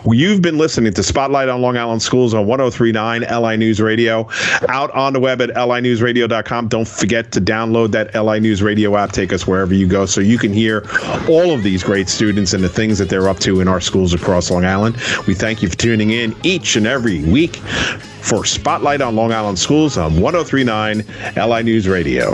You've 0.10 0.42
been 0.42 0.58
listening 0.58 0.94
to 0.94 1.04
Spotlight 1.04 1.50
on 1.50 1.62
Long 1.62 1.78
Island 1.78 2.02
Schools 2.02 2.34
on 2.34 2.48
1039 2.60 3.26
LI 3.42 3.58
News 3.58 3.82
Radio. 3.82 4.28
Out 4.70 4.92
on 4.92 5.14
the 5.14 5.20
web 5.20 5.42
at 5.42 5.50
linewsradio.com. 5.50 6.68
Don't 6.68 6.88
forget 6.88 7.32
to 7.32 7.42
download 7.42 7.92
that 7.92 8.14
LI 8.14 8.40
News 8.40 8.62
Radio 8.62 8.96
app. 8.96 9.12
Take 9.12 9.34
us 9.34 9.48
wherever 9.48 9.74
you 9.74 9.88
go 9.88 10.06
so 10.06 10.22
you 10.22 10.38
can 10.38 10.54
hear 10.54 10.86
all 11.28 11.52
of 11.52 11.64
these 11.64 11.84
great 11.84 12.10
students 12.10 12.54
and 12.54 12.64
the 12.64 12.70
things 12.70 13.00
that 13.00 13.10
they're 13.10 13.28
up 13.28 13.40
to 13.40 13.60
in 13.60 13.68
our 13.68 13.82
schools 13.82 14.14
across 14.14 14.52
Long 14.52 14.66
Island. 14.66 14.98
We 15.28 15.34
thank 15.34 15.64
you 15.64 15.70
for 15.70 15.76
tuning 15.76 16.12
in 16.12 16.36
each 16.44 16.76
and 16.76 16.86
every 16.86 17.24
week 17.24 17.56
for 17.56 18.46
Spotlight 18.46 19.02
on 19.02 19.16
Long 19.16 19.32
Island 19.32 19.58
Schools 19.58 19.98
on 19.98 20.22
1039 20.22 21.04
LI 21.36 21.64
News 21.64 21.88
Radio. 21.88 22.34